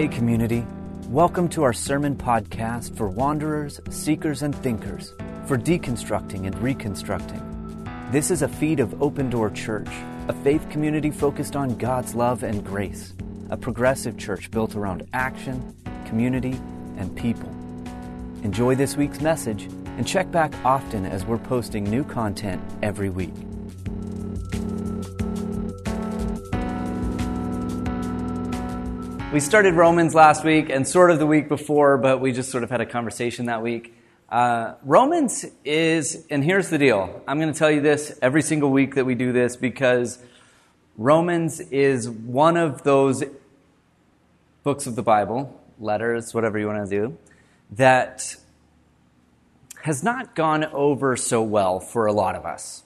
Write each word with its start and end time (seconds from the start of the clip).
Hey, 0.00 0.08
community. 0.08 0.66
Welcome 1.08 1.46
to 1.50 1.62
our 1.62 1.74
sermon 1.74 2.16
podcast 2.16 2.96
for 2.96 3.06
wanderers, 3.06 3.82
seekers, 3.90 4.40
and 4.40 4.56
thinkers, 4.56 5.12
for 5.46 5.58
deconstructing 5.58 6.46
and 6.46 6.58
reconstructing. 6.62 7.86
This 8.10 8.30
is 8.30 8.40
a 8.40 8.48
feed 8.48 8.80
of 8.80 9.02
Open 9.02 9.28
Door 9.28 9.50
Church, 9.50 9.90
a 10.28 10.32
faith 10.32 10.66
community 10.70 11.10
focused 11.10 11.54
on 11.54 11.76
God's 11.76 12.14
love 12.14 12.44
and 12.44 12.64
grace, 12.64 13.12
a 13.50 13.58
progressive 13.58 14.16
church 14.16 14.50
built 14.50 14.74
around 14.74 15.06
action, 15.12 15.76
community, 16.06 16.58
and 16.96 17.14
people. 17.14 17.50
Enjoy 18.42 18.74
this 18.74 18.96
week's 18.96 19.20
message 19.20 19.64
and 19.98 20.08
check 20.08 20.30
back 20.30 20.54
often 20.64 21.04
as 21.04 21.26
we're 21.26 21.36
posting 21.36 21.84
new 21.84 22.04
content 22.04 22.62
every 22.82 23.10
week. 23.10 23.34
We 29.32 29.38
started 29.38 29.74
Romans 29.74 30.12
last 30.12 30.42
week 30.42 30.70
and 30.70 30.86
sort 30.86 31.12
of 31.12 31.20
the 31.20 31.26
week 31.26 31.48
before, 31.48 31.98
but 31.98 32.20
we 32.20 32.32
just 32.32 32.50
sort 32.50 32.64
of 32.64 32.70
had 32.70 32.80
a 32.80 32.86
conversation 32.86 33.46
that 33.46 33.62
week. 33.62 33.94
Uh, 34.28 34.74
Romans 34.82 35.46
is, 35.64 36.26
and 36.30 36.42
here's 36.42 36.68
the 36.68 36.78
deal. 36.78 37.22
I'm 37.28 37.38
going 37.38 37.52
to 37.52 37.56
tell 37.56 37.70
you 37.70 37.80
this 37.80 38.18
every 38.20 38.42
single 38.42 38.72
week 38.72 38.96
that 38.96 39.06
we 39.06 39.14
do 39.14 39.32
this 39.32 39.54
because 39.54 40.18
Romans 40.96 41.60
is 41.60 42.10
one 42.10 42.56
of 42.56 42.82
those 42.82 43.22
books 44.64 44.88
of 44.88 44.96
the 44.96 45.02
Bible, 45.04 45.62
letters, 45.78 46.34
whatever 46.34 46.58
you 46.58 46.66
want 46.66 46.90
to 46.90 46.90
do, 46.90 47.16
that 47.70 48.34
has 49.82 50.02
not 50.02 50.34
gone 50.34 50.64
over 50.64 51.16
so 51.16 51.40
well 51.40 51.78
for 51.78 52.06
a 52.06 52.12
lot 52.12 52.34
of 52.34 52.44
us 52.44 52.82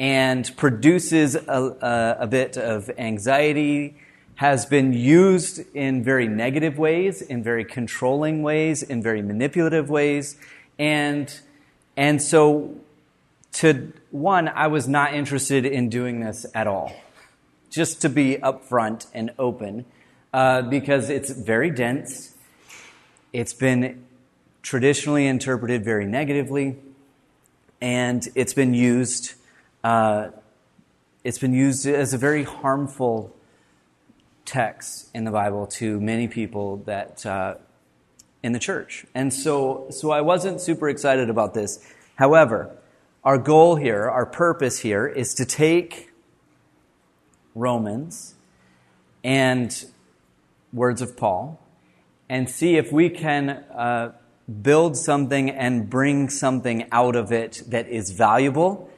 and 0.00 0.50
produces 0.56 1.36
a, 1.36 1.40
a, 1.46 2.16
a 2.22 2.26
bit 2.26 2.56
of 2.58 2.90
anxiety 2.98 3.96
has 4.36 4.66
been 4.66 4.92
used 4.92 5.62
in 5.74 6.04
very 6.04 6.28
negative 6.28 6.78
ways, 6.78 7.22
in 7.22 7.42
very 7.42 7.64
controlling 7.64 8.42
ways, 8.42 8.82
in 8.82 9.02
very 9.02 9.22
manipulative 9.22 9.88
ways. 9.88 10.36
And, 10.78 11.34
and 11.96 12.20
so, 12.20 12.76
to 13.54 13.92
one, 14.10 14.48
I 14.48 14.66
was 14.66 14.86
not 14.86 15.14
interested 15.14 15.64
in 15.64 15.88
doing 15.88 16.20
this 16.20 16.44
at 16.54 16.66
all. 16.66 16.92
Just 17.70 18.02
to 18.02 18.10
be 18.10 18.36
upfront 18.36 19.06
and 19.14 19.32
open, 19.38 19.86
uh, 20.34 20.62
because 20.62 21.08
it's 21.08 21.30
very 21.30 21.70
dense. 21.70 22.34
It's 23.32 23.54
been 23.54 24.04
traditionally 24.60 25.26
interpreted 25.26 25.82
very 25.82 26.04
negatively, 26.04 26.76
and 27.80 28.26
it's 28.34 28.52
been 28.52 28.74
used. 28.74 29.34
Uh, 29.82 30.28
it's 31.24 31.38
been 31.38 31.54
used 31.54 31.86
as 31.86 32.12
a 32.12 32.18
very 32.18 32.44
harmful 32.44 33.35
texts 34.46 35.10
in 35.12 35.24
the 35.24 35.30
Bible 35.30 35.66
to 35.66 36.00
many 36.00 36.28
people 36.28 36.78
that 36.86 37.26
uh, 37.26 37.56
in 38.42 38.52
the 38.52 38.58
church. 38.58 39.04
And 39.14 39.32
so, 39.32 39.88
so 39.90 40.10
I 40.10 40.20
wasn't 40.20 40.60
super 40.60 40.88
excited 40.88 41.28
about 41.28 41.52
this. 41.52 41.84
However, 42.14 42.76
our 43.24 43.38
goal 43.38 43.76
here, 43.76 44.08
our 44.08 44.24
purpose 44.24 44.78
here, 44.78 45.06
is 45.06 45.34
to 45.34 45.44
take 45.44 46.12
Romans 47.54 48.36
and 49.24 49.84
words 50.72 51.02
of 51.02 51.16
Paul 51.16 51.60
and 52.28 52.48
see 52.48 52.76
if 52.76 52.92
we 52.92 53.10
can 53.10 53.50
uh, 53.50 54.12
build 54.62 54.96
something 54.96 55.50
and 55.50 55.90
bring 55.90 56.30
something 56.30 56.86
out 56.92 57.16
of 57.16 57.32
it 57.32 57.62
that 57.66 57.88
is 57.88 58.12
valuable 58.12 58.88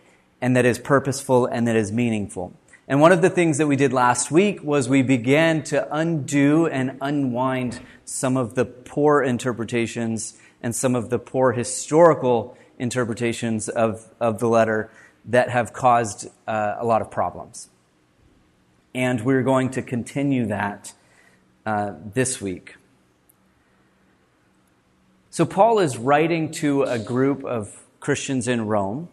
and 0.43 0.55
that 0.57 0.67
is 0.67 0.79
purposeful 0.79 1.47
and 1.47 1.67
that 1.67 1.77
is 1.77 1.91
meaningful. 1.91 2.53
And 2.91 3.03
one 3.03 3.13
of 3.13 3.21
the 3.21 3.29
things 3.29 3.59
that 3.59 3.67
we 3.67 3.77
did 3.77 3.93
last 3.93 4.31
week 4.31 4.65
was 4.65 4.89
we 4.89 5.03
began 5.03 5.63
to 5.65 5.95
undo 5.95 6.67
and 6.67 6.97
unwind 7.03 7.81
some 8.07 8.39
of 8.39 8.55
the 8.55 8.65
poor 8.65 9.23
interpretations 9.23 10.41
and 10.63 10.75
some 10.75 10.97
of 10.97 11.11
the 11.11 11.19
poor 11.19 11.53
historical 11.53 12.57
interpretations 12.79 13.69
of, 13.69 14.09
of 14.19 14.39
the 14.39 14.49
letter 14.49 14.91
that 15.27 15.51
have 15.51 15.75
caused 15.75 16.29
uh, 16.47 16.77
a 16.79 16.87
lot 16.87 17.03
of 17.03 17.11
problems. 17.11 17.69
And 18.95 19.23
we're 19.23 19.43
going 19.43 19.69
to 19.73 19.83
continue 19.83 20.47
that 20.47 20.95
uh, 21.67 21.93
this 22.15 22.41
week. 22.41 22.77
So, 25.29 25.45
Paul 25.45 25.79
is 25.79 25.99
writing 25.99 26.51
to 26.53 26.85
a 26.85 26.99
group 26.99 27.45
of 27.45 27.85
Christians 28.01 28.49
in 28.49 28.67
Rome 28.67 29.11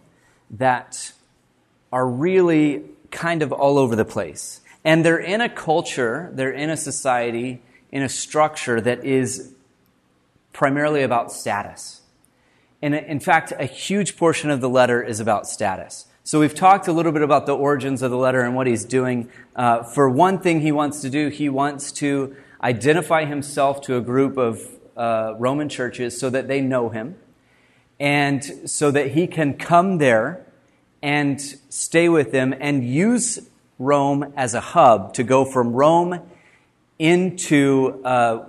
that 0.49 1.11
are 1.91 2.07
really 2.07 2.85
kind 3.15 3.41
of 3.41 3.51
all 3.51 3.79
over 3.79 3.95
the 3.95 4.05
place. 4.05 4.61
And 4.83 5.03
they're 5.03 5.17
in 5.17 5.41
a 5.41 5.49
culture, 5.49 6.29
they're 6.33 6.51
in 6.51 6.69
a 6.69 6.77
society, 6.77 7.63
in 7.91 8.03
a 8.03 8.09
structure 8.09 8.79
that 8.81 9.03
is 9.03 9.53
primarily 10.53 11.01
about 11.01 11.31
status. 11.31 12.01
And 12.81 12.93
in 12.93 13.19
fact, 13.19 13.53
a 13.57 13.65
huge 13.65 14.17
portion 14.17 14.51
of 14.51 14.61
the 14.61 14.69
letter 14.69 15.01
is 15.01 15.19
about 15.19 15.47
status. 15.47 16.05
So 16.23 16.39
we've 16.39 16.53
talked 16.53 16.87
a 16.87 16.91
little 16.91 17.11
bit 17.11 17.21
about 17.21 17.45
the 17.45 17.55
origins 17.55 18.01
of 18.01 18.11
the 18.11 18.17
letter 18.17 18.41
and 18.41 18.55
what 18.55 18.67
he's 18.67 18.83
doing. 18.83 19.29
Uh, 19.55 19.83
for 19.83 20.09
one 20.09 20.39
thing, 20.39 20.61
he 20.61 20.71
wants 20.71 21.01
to 21.01 21.09
do, 21.09 21.29
he 21.29 21.49
wants 21.49 21.91
to 21.93 22.35
identify 22.61 23.25
himself 23.25 23.81
to 23.81 23.95
a 23.95 24.01
group 24.01 24.37
of 24.37 24.61
uh, 24.97 25.35
Roman 25.39 25.69
churches 25.69 26.19
so 26.19 26.29
that 26.29 26.47
they 26.47 26.61
know 26.61 26.89
him 26.89 27.15
and 27.99 28.43
so 28.69 28.91
that 28.91 29.11
he 29.11 29.27
can 29.27 29.53
come 29.53 29.99
there 29.99 30.45
and 31.05 31.39
stay 31.69 32.09
with 32.09 32.31
them 32.31 32.51
and 32.59 32.83
use 32.83 33.47
Rome 33.77 34.33
as 34.35 34.55
a 34.55 34.59
hub 34.59 35.13
to 35.13 35.23
go 35.23 35.45
from 35.45 35.73
Rome 35.73 36.19
into 36.97 38.01
uh, 38.03 38.47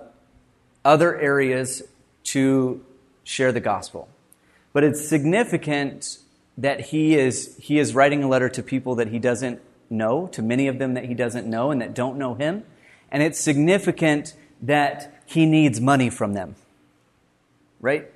other 0.82 1.20
areas 1.20 1.82
to 2.24 2.82
share 3.24 3.52
the 3.52 3.60
gospel. 3.60 4.08
But 4.72 4.84
it's 4.84 5.06
significant 5.06 6.16
that 6.56 6.80
he 6.80 7.14
is, 7.14 7.54
he 7.58 7.78
is 7.78 7.94
writing 7.94 8.22
a 8.22 8.28
letter 8.28 8.48
to 8.48 8.62
people 8.62 8.94
that 8.94 9.08
he 9.08 9.18
doesn't 9.18 9.60
know, 9.90 10.26
to 10.28 10.40
many 10.40 10.66
of 10.66 10.78
them 10.78 10.94
that 10.94 11.04
he 11.04 11.12
doesn't 11.12 11.46
know 11.46 11.70
and 11.70 11.82
that 11.82 11.92
don't 11.92 12.16
know 12.16 12.32
him. 12.36 12.64
And 13.10 13.22
it's 13.22 13.38
significant 13.38 14.32
that 14.62 15.22
he 15.26 15.44
needs 15.44 15.78
money 15.78 16.08
from 16.08 16.32
them, 16.32 16.54
right? 17.82 18.10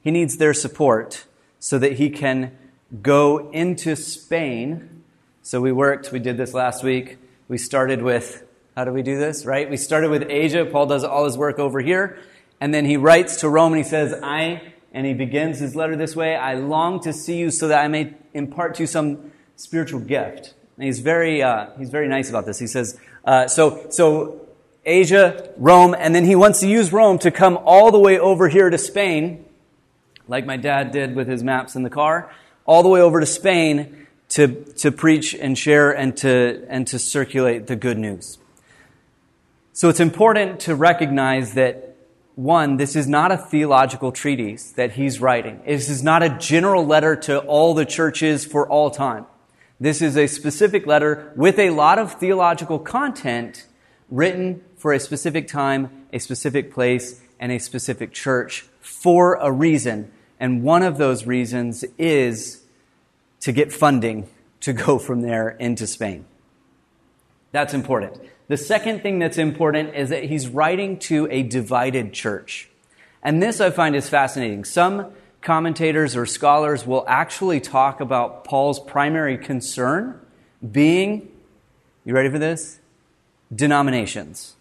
He 0.00 0.10
needs 0.10 0.38
their 0.38 0.54
support 0.54 1.26
so 1.58 1.78
that 1.78 1.94
he 1.94 2.08
can 2.08 2.56
go 3.02 3.50
into 3.50 3.96
Spain. 3.96 5.02
So 5.42 5.60
we 5.60 5.72
worked, 5.72 6.12
we 6.12 6.18
did 6.18 6.36
this 6.36 6.54
last 6.54 6.84
week. 6.84 7.18
We 7.48 7.58
started 7.58 8.02
with, 8.02 8.44
how 8.76 8.84
do 8.84 8.92
we 8.92 9.02
do 9.02 9.18
this, 9.18 9.44
right? 9.44 9.68
We 9.68 9.76
started 9.76 10.10
with 10.10 10.24
Asia. 10.28 10.64
Paul 10.64 10.86
does 10.86 11.04
all 11.04 11.24
his 11.24 11.36
work 11.36 11.58
over 11.58 11.80
here. 11.80 12.18
And 12.60 12.72
then 12.72 12.84
he 12.84 12.96
writes 12.96 13.40
to 13.40 13.48
Rome 13.48 13.72
and 13.72 13.82
he 13.82 13.88
says, 13.88 14.14
I, 14.22 14.72
and 14.92 15.06
he 15.06 15.14
begins 15.14 15.58
his 15.58 15.76
letter 15.76 15.96
this 15.96 16.16
way, 16.16 16.36
I 16.36 16.54
long 16.54 17.00
to 17.00 17.12
see 17.12 17.38
you 17.38 17.50
so 17.50 17.68
that 17.68 17.84
I 17.84 17.88
may 17.88 18.14
impart 18.34 18.76
to 18.76 18.84
you 18.84 18.86
some 18.86 19.32
spiritual 19.56 20.00
gift. 20.00 20.54
And 20.76 20.84
he's 20.84 21.00
very, 21.00 21.42
uh, 21.42 21.70
he's 21.78 21.90
very 21.90 22.08
nice 22.08 22.30
about 22.30 22.46
this. 22.46 22.58
He 22.58 22.66
says, 22.66 22.98
uh, 23.24 23.48
so, 23.48 23.86
so 23.90 24.46
Asia, 24.84 25.52
Rome, 25.56 25.94
and 25.98 26.14
then 26.14 26.24
he 26.24 26.36
wants 26.36 26.60
to 26.60 26.68
use 26.68 26.92
Rome 26.92 27.18
to 27.20 27.30
come 27.30 27.58
all 27.64 27.90
the 27.90 27.98
way 27.98 28.18
over 28.18 28.48
here 28.48 28.70
to 28.70 28.78
Spain, 28.78 29.44
like 30.28 30.46
my 30.46 30.56
dad 30.56 30.92
did 30.92 31.14
with 31.14 31.28
his 31.28 31.42
maps 31.42 31.76
in 31.76 31.82
the 31.82 31.90
car 31.90 32.30
all 32.66 32.82
the 32.82 32.88
way 32.88 33.00
over 33.00 33.20
to 33.20 33.26
Spain 33.26 34.06
to, 34.30 34.48
to 34.78 34.92
preach 34.92 35.34
and 35.34 35.56
share 35.56 35.90
and 35.90 36.16
to, 36.18 36.64
and 36.68 36.86
to 36.88 36.98
circulate 36.98 37.68
the 37.68 37.76
good 37.76 37.98
news. 37.98 38.38
So 39.72 39.88
it's 39.88 40.00
important 40.00 40.60
to 40.60 40.74
recognize 40.74 41.54
that 41.54 41.96
one, 42.34 42.76
this 42.76 42.96
is 42.96 43.06
not 43.06 43.32
a 43.32 43.38
theological 43.38 44.12
treatise 44.12 44.72
that 44.72 44.92
he's 44.92 45.20
writing. 45.20 45.62
This 45.66 45.88
is 45.88 46.02
not 46.02 46.22
a 46.22 46.28
general 46.28 46.84
letter 46.84 47.16
to 47.16 47.38
all 47.38 47.72
the 47.72 47.86
churches 47.86 48.44
for 48.44 48.68
all 48.68 48.90
time. 48.90 49.26
This 49.80 50.02
is 50.02 50.16
a 50.16 50.26
specific 50.26 50.86
letter 50.86 51.32
with 51.36 51.58
a 51.58 51.70
lot 51.70 51.98
of 51.98 52.12
theological 52.12 52.78
content 52.78 53.66
written 54.10 54.62
for 54.76 54.92
a 54.92 55.00
specific 55.00 55.48
time, 55.48 56.06
a 56.12 56.18
specific 56.18 56.72
place, 56.72 57.20
and 57.38 57.52
a 57.52 57.58
specific 57.58 58.12
church 58.12 58.66
for 58.80 59.34
a 59.34 59.50
reason. 59.50 60.10
And 60.38 60.62
one 60.62 60.82
of 60.82 60.98
those 60.98 61.26
reasons 61.26 61.84
is 61.98 62.62
to 63.40 63.52
get 63.52 63.72
funding 63.72 64.28
to 64.60 64.72
go 64.72 64.98
from 64.98 65.22
there 65.22 65.50
into 65.50 65.86
Spain. 65.86 66.24
That's 67.52 67.74
important. 67.74 68.20
The 68.48 68.56
second 68.56 69.02
thing 69.02 69.18
that's 69.18 69.38
important 69.38 69.94
is 69.94 70.10
that 70.10 70.24
he's 70.24 70.48
writing 70.48 70.98
to 71.00 71.26
a 71.30 71.42
divided 71.42 72.12
church. 72.12 72.68
And 73.22 73.42
this 73.42 73.60
I 73.60 73.70
find 73.70 73.96
is 73.96 74.08
fascinating. 74.08 74.64
Some 74.64 75.12
commentators 75.42 76.16
or 76.16 76.26
scholars 76.26 76.86
will 76.86 77.04
actually 77.08 77.60
talk 77.60 78.00
about 78.00 78.44
Paul's 78.44 78.78
primary 78.80 79.38
concern 79.38 80.20
being, 80.72 81.30
you 82.04 82.14
ready 82.14 82.30
for 82.30 82.38
this? 82.38 82.80
Denominations. 83.54 84.56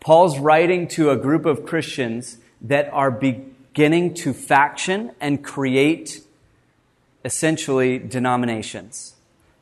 Paul's 0.00 0.38
writing 0.38 0.86
to 0.88 1.10
a 1.10 1.16
group 1.16 1.46
of 1.46 1.64
Christians 1.64 2.38
that 2.60 2.90
are 2.92 3.10
be- 3.10 3.53
beginning 3.74 4.14
to 4.14 4.32
faction 4.32 5.10
and 5.20 5.42
create 5.42 6.20
essentially 7.24 7.98
denominations. 7.98 9.16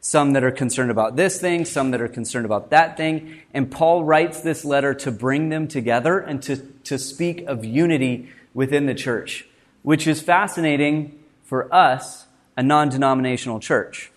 some 0.05 0.32
that 0.32 0.43
are 0.44 0.50
concerned 0.50 0.91
about 0.91 1.17
this 1.17 1.41
thing, 1.41 1.64
some 1.64 1.93
that 1.93 2.00
are 2.00 2.09
concerned 2.09 2.44
about 2.44 2.70
that 2.70 2.97
thing. 2.97 3.41
And 3.55 3.70
Paul 3.70 4.05
writes 4.05 4.41
this 4.41 4.64
letter 4.64 4.93
to 4.94 5.12
bring 5.12 5.49
them 5.49 5.67
together 5.67 6.19
and 6.19 6.43
to, 6.43 6.56
to 6.85 6.99
speak 6.99 7.47
of 7.47 7.64
unity 7.64 8.29
within 8.53 8.87
the 8.87 8.94
church, 8.94 9.47
which 9.82 10.06
is 10.09 10.20
fascinating 10.20 11.19
for 11.44 11.73
us, 11.73 12.26
a 12.56 12.62
non 12.62 12.88
denominational 12.91 13.61
church, 13.61 14.11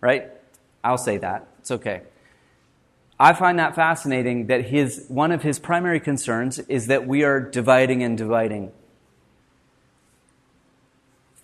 right? 0.00 0.28
I'll 0.84 0.98
say 0.98 1.16
that. 1.16 1.48
It's 1.60 1.70
okay. 1.70 2.02
I 3.18 3.32
find 3.32 3.58
that 3.58 3.74
fascinating 3.74 4.46
that 4.46 4.66
his, 4.66 5.06
one 5.08 5.32
of 5.32 5.42
his 5.42 5.58
primary 5.58 5.98
concerns 6.00 6.58
is 6.60 6.86
that 6.86 7.06
we 7.06 7.24
are 7.24 7.40
dividing 7.40 8.02
and 8.02 8.16
dividing. 8.16 8.72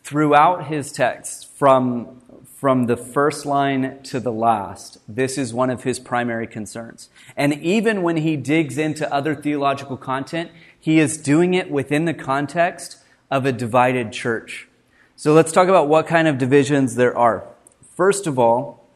Throughout 0.06 0.66
his 0.66 0.92
text, 0.92 1.50
from 1.56 2.22
from 2.54 2.86
the 2.86 2.96
first 2.96 3.44
line 3.44 4.02
to 4.04 4.20
the 4.20 4.32
last, 4.32 4.98
this 5.06 5.36
is 5.36 5.52
one 5.52 5.68
of 5.68 5.82
his 5.82 5.98
primary 5.98 6.46
concerns. 6.46 7.10
And 7.36 7.52
even 7.54 8.02
when 8.02 8.18
he 8.18 8.36
digs 8.36 8.78
into 8.78 9.12
other 9.12 9.34
theological 9.34 9.96
content, 9.96 10.52
he 10.78 11.00
is 11.00 11.18
doing 11.18 11.54
it 11.54 11.70
within 11.70 12.04
the 12.06 12.14
context 12.14 12.98
of 13.32 13.44
a 13.44 13.52
divided 13.52 14.12
church. 14.12 14.68
So 15.16 15.34
let's 15.34 15.50
talk 15.50 15.66
about 15.68 15.88
what 15.88 16.06
kind 16.06 16.28
of 16.28 16.38
divisions 16.38 16.94
there 16.94 17.16
are. 17.18 17.46
First 17.96 18.28
of 18.28 18.38
all, 18.38 18.88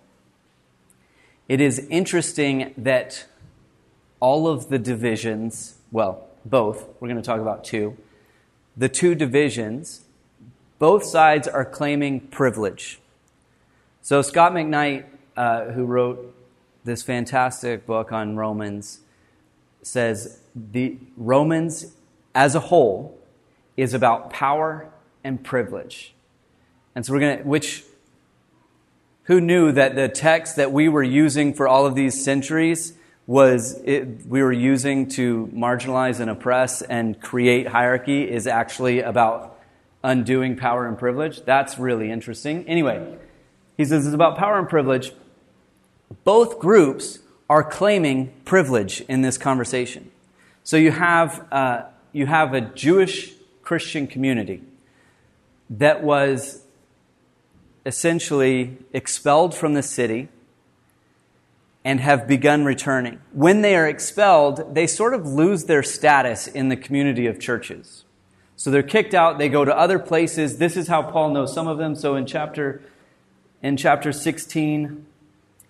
it 1.48 1.60
is 1.60 1.80
interesting 1.90 2.72
that 2.78 3.26
all 4.20 4.46
of 4.46 4.68
the 4.68 4.78
divisions, 4.78 5.74
well, 5.90 6.28
both, 6.46 6.88
we're 7.00 7.08
going 7.08 7.20
to 7.20 7.26
talk 7.26 7.40
about 7.40 7.64
two, 7.64 7.96
the 8.76 8.88
two 8.88 9.14
divisions, 9.14 10.02
both 10.80 11.04
sides 11.04 11.46
are 11.46 11.64
claiming 11.64 12.18
privilege. 12.18 12.98
So, 14.02 14.22
Scot 14.22 14.52
McKnight, 14.52 15.04
uh, 15.36 15.66
who 15.66 15.84
wrote 15.84 16.34
this 16.84 17.02
fantastic 17.02 17.86
book 17.86 18.10
on 18.10 18.34
Romans, 18.34 19.00
says 19.82 20.40
the 20.54 20.96
Romans 21.18 21.94
as 22.34 22.54
a 22.54 22.60
whole 22.60 23.18
is 23.76 23.92
about 23.92 24.30
power 24.30 24.90
and 25.22 25.44
privilege. 25.44 26.14
And 26.94 27.04
so 27.04 27.12
we're 27.12 27.20
going 27.20 27.38
to, 27.38 27.44
which, 27.44 27.84
who 29.24 29.40
knew 29.40 29.72
that 29.72 29.94
the 29.94 30.08
text 30.08 30.56
that 30.56 30.72
we 30.72 30.88
were 30.88 31.02
using 31.02 31.52
for 31.52 31.68
all 31.68 31.84
of 31.84 31.94
these 31.94 32.24
centuries 32.24 32.94
was, 33.26 33.80
it, 33.84 34.26
we 34.26 34.42
were 34.42 34.52
using 34.52 35.08
to 35.10 35.50
marginalize 35.54 36.20
and 36.20 36.30
oppress 36.30 36.80
and 36.82 37.20
create 37.20 37.68
hierarchy 37.68 38.28
is 38.28 38.46
actually 38.46 39.00
about 39.00 39.59
undoing 40.02 40.56
power 40.56 40.86
and 40.86 40.98
privilege? 40.98 41.42
That's 41.44 41.78
really 41.78 42.10
interesting. 42.10 42.66
Anyway, 42.68 43.18
he 43.76 43.84
says 43.84 44.06
it's 44.06 44.14
about 44.14 44.36
power 44.36 44.58
and 44.58 44.68
privilege. 44.68 45.12
Both 46.24 46.58
groups 46.58 47.20
are 47.48 47.64
claiming 47.64 48.32
privilege 48.44 49.00
in 49.02 49.22
this 49.22 49.36
conversation. 49.36 50.10
So 50.62 50.76
you 50.76 50.92
have, 50.92 51.46
uh, 51.52 51.82
you 52.12 52.26
have 52.26 52.54
a 52.54 52.60
Jewish 52.60 53.32
Christian 53.62 54.06
community 54.06 54.62
that 55.70 56.02
was 56.02 56.62
essentially 57.86 58.76
expelled 58.92 59.54
from 59.54 59.74
the 59.74 59.82
city 59.82 60.28
and 61.84 62.00
have 62.00 62.28
begun 62.28 62.64
returning. 62.64 63.20
When 63.32 63.62
they 63.62 63.74
are 63.74 63.88
expelled, 63.88 64.74
they 64.74 64.86
sort 64.86 65.14
of 65.14 65.26
lose 65.26 65.64
their 65.64 65.82
status 65.82 66.46
in 66.46 66.68
the 66.68 66.76
community 66.76 67.26
of 67.26 67.40
churches. 67.40 68.04
So 68.60 68.70
they're 68.70 68.82
kicked 68.82 69.14
out, 69.14 69.38
they 69.38 69.48
go 69.48 69.64
to 69.64 69.74
other 69.74 69.98
places. 69.98 70.58
This 70.58 70.76
is 70.76 70.86
how 70.86 71.00
Paul 71.00 71.30
knows 71.30 71.50
some 71.50 71.66
of 71.66 71.78
them. 71.78 71.94
So 71.94 72.14
in 72.14 72.26
chapter 72.26 72.82
in 73.62 73.78
chapter 73.78 74.12
16, 74.12 75.06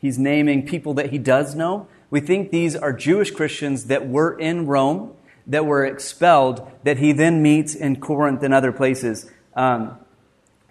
he's 0.01 0.19
naming 0.19 0.67
people 0.67 0.93
that 0.95 1.11
he 1.11 1.19
does 1.19 1.55
know. 1.55 1.87
We 2.11 2.19
think 2.19 2.51
these 2.51 2.75
are 2.75 2.93
Jewish 2.93 3.31
Christians 3.31 3.85
that 3.85 4.09
were 4.09 4.37
in 4.37 4.67
Rome, 4.67 5.13
that 5.47 5.67
were 5.67 5.87
expelled, 5.87 6.69
that 6.83 6.99
he 6.99 7.13
then 7.13 7.41
meets 7.41 7.77
in 7.77 8.01
Corinth 8.01 8.43
and 8.43 8.53
other 8.53 8.73
places. 8.73 9.31
Um, 9.55 9.97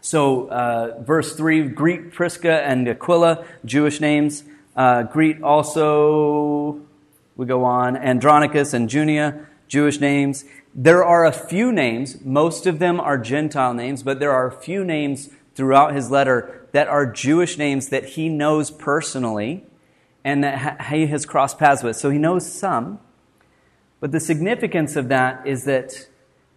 so, 0.01 0.49
uh, 0.49 1.01
verse 1.01 1.37
3 1.37 1.69
greet 1.69 2.11
Prisca 2.11 2.61
and 2.65 2.85
Aquila, 2.89 3.45
Jewish 3.63 4.01
names. 4.01 4.43
Uh, 4.75 5.03
greet 5.03 5.41
also, 5.41 6.81
we 7.37 7.45
go 7.45 7.63
on, 7.63 7.95
Andronicus 7.95 8.73
and 8.73 8.89
Junia, 8.89 9.45
Jewish 9.69 10.01
names. 10.01 10.43
There 10.75 11.05
are 11.05 11.25
a 11.25 11.31
few 11.31 11.71
names, 11.71 12.17
most 12.25 12.67
of 12.67 12.79
them 12.79 12.99
are 12.99 13.17
Gentile 13.17 13.73
names, 13.73 14.03
but 14.03 14.19
there 14.19 14.31
are 14.31 14.47
a 14.47 14.51
few 14.51 14.83
names 14.83 15.29
throughout 15.55 15.95
his 15.95 16.11
letter 16.11 16.67
that 16.73 16.87
are 16.87 17.05
Jewish 17.05 17.57
names 17.57 17.89
that 17.89 18.05
he 18.05 18.27
knows 18.29 18.71
personally 18.71 19.63
and 20.23 20.43
that 20.43 20.87
he 20.87 21.07
has 21.07 21.25
crossed 21.25 21.57
paths 21.57 21.83
with. 21.83 21.95
So 21.95 22.09
he 22.09 22.17
knows 22.17 22.51
some. 22.51 22.99
But 23.99 24.11
the 24.11 24.19
significance 24.19 24.95
of 24.95 25.07
that 25.09 25.45
is 25.47 25.65
that 25.65 26.07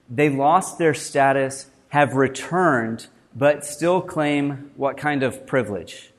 they 0.09 0.29
lost 0.29 0.79
their 0.79 0.95
status, 0.95 1.67
have 1.89 2.15
returned, 2.15 3.07
but 3.35 3.65
still 3.65 4.01
claim 4.01 4.71
what 4.77 4.97
kind 4.97 5.23
of 5.23 5.47
privilege? 5.47 6.13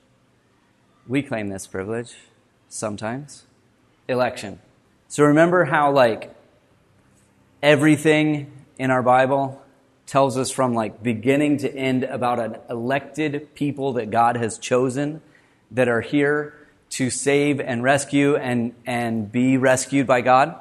We 1.07 1.21
claim 1.21 1.49
this 1.49 1.67
privilege 1.67 2.15
sometimes 2.69 3.43
election. 4.07 4.59
So 5.07 5.23
remember 5.23 5.65
how, 5.65 5.91
like, 5.91 6.32
everything 7.63 8.51
in 8.77 8.91
our 8.91 9.01
Bible 9.01 9.59
tells 10.05 10.37
us 10.37 10.51
from 10.51 10.73
like 10.73 11.01
beginning 11.01 11.57
to 11.57 11.73
end 11.73 12.03
about 12.03 12.37
an 12.37 12.57
elected 12.69 13.55
people 13.55 13.93
that 13.93 14.11
God 14.11 14.35
has 14.35 14.57
chosen 14.59 15.21
that 15.71 15.87
are 15.87 16.01
here 16.01 16.67
to 16.89 17.09
save 17.09 17.61
and 17.61 17.81
rescue 17.81 18.35
and, 18.35 18.75
and 18.85 19.31
be 19.31 19.57
rescued 19.57 20.05
by 20.05 20.19
God. 20.19 20.55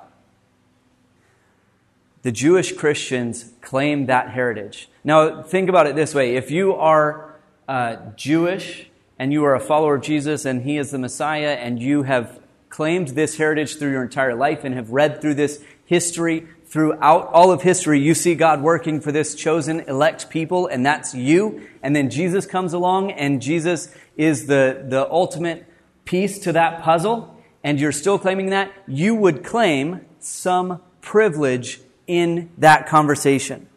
The 2.22 2.30
Jewish 2.30 2.72
Christians 2.72 3.52
claim 3.60 4.06
that 4.06 4.30
heritage. 4.30 4.88
Now, 5.02 5.42
think 5.42 5.68
about 5.68 5.88
it 5.88 5.96
this 5.96 6.14
way 6.14 6.36
if 6.36 6.52
you 6.52 6.72
are 6.74 7.34
uh, 7.68 7.96
Jewish 8.14 8.88
and 9.18 9.32
you 9.32 9.44
are 9.44 9.56
a 9.56 9.60
follower 9.60 9.96
of 9.96 10.02
Jesus 10.02 10.44
and 10.44 10.62
He 10.62 10.78
is 10.78 10.92
the 10.92 10.98
Messiah 10.98 11.50
and 11.50 11.82
you 11.82 12.04
have 12.04 12.38
claimed 12.68 13.08
this 13.08 13.36
heritage 13.36 13.76
through 13.76 13.90
your 13.90 14.04
entire 14.04 14.36
life 14.36 14.62
and 14.62 14.74
have 14.76 14.90
read 14.90 15.20
through 15.20 15.34
this 15.34 15.62
history 15.84 16.46
throughout 16.72 17.26
all 17.34 17.52
of 17.52 17.60
history, 17.60 18.00
you 18.00 18.14
see 18.14 18.34
God 18.34 18.62
working 18.62 19.02
for 19.02 19.12
this 19.12 19.34
chosen 19.34 19.80
elect 19.80 20.30
people, 20.30 20.66
and 20.66 20.86
that's 20.86 21.14
you. 21.14 21.68
And 21.82 21.94
then 21.94 22.08
Jesus 22.08 22.46
comes 22.46 22.72
along, 22.72 23.10
and 23.10 23.42
Jesus 23.42 23.94
is 24.16 24.46
the, 24.46 24.82
the 24.88 25.06
ultimate 25.10 25.66
piece 26.06 26.38
to 26.38 26.52
that 26.52 26.82
puzzle, 26.82 27.36
and 27.62 27.78
you're 27.78 27.92
still 27.92 28.18
claiming 28.18 28.50
that, 28.50 28.72
you 28.88 29.14
would 29.14 29.44
claim 29.44 30.06
some 30.18 30.80
privilege 31.02 31.78
in 32.06 32.48
that 32.56 32.86
conversation. 32.86 33.68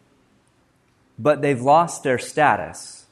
But 1.18 1.42
they've 1.42 1.60
lost 1.60 2.02
their 2.02 2.18
status. 2.18 3.04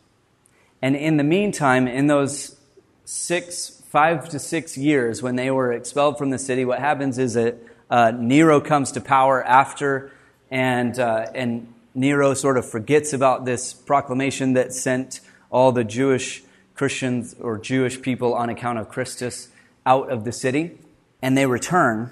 And 0.80 0.96
in 0.96 1.18
the 1.18 1.24
meantime, 1.24 1.86
in 1.86 2.06
those 2.06 2.56
six, 3.04 3.82
five 3.90 4.30
to 4.30 4.38
six 4.38 4.78
years 4.78 5.22
when 5.22 5.36
they 5.36 5.50
were 5.50 5.74
expelled 5.74 6.16
from 6.16 6.30
the 6.30 6.38
city, 6.38 6.64
what 6.64 6.78
happens 6.78 7.18
is 7.18 7.34
that 7.34 7.58
uh, 7.94 8.10
Nero 8.10 8.60
comes 8.60 8.90
to 8.90 9.00
power 9.00 9.40
after, 9.44 10.10
and, 10.50 10.98
uh, 10.98 11.26
and 11.32 11.72
Nero 11.94 12.34
sort 12.34 12.58
of 12.58 12.68
forgets 12.68 13.12
about 13.12 13.44
this 13.44 13.72
proclamation 13.72 14.54
that 14.54 14.72
sent 14.72 15.20
all 15.48 15.70
the 15.70 15.84
Jewish 15.84 16.42
Christians 16.74 17.36
or 17.38 17.56
Jewish 17.56 18.02
people 18.02 18.34
on 18.34 18.48
account 18.48 18.80
of 18.80 18.88
Christus 18.88 19.46
out 19.86 20.10
of 20.10 20.24
the 20.24 20.32
city, 20.32 20.76
and 21.22 21.38
they 21.38 21.46
return, 21.46 22.10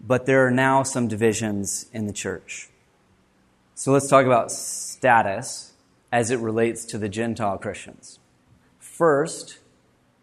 but 0.00 0.26
there 0.26 0.44
are 0.44 0.50
now 0.50 0.82
some 0.82 1.06
divisions 1.06 1.86
in 1.92 2.08
the 2.08 2.12
church. 2.12 2.68
So 3.76 3.92
let's 3.92 4.08
talk 4.08 4.26
about 4.26 4.50
status 4.50 5.72
as 6.10 6.32
it 6.32 6.40
relates 6.40 6.84
to 6.86 6.98
the 6.98 7.08
Gentile 7.08 7.58
Christians. 7.58 8.18
First, 8.80 9.60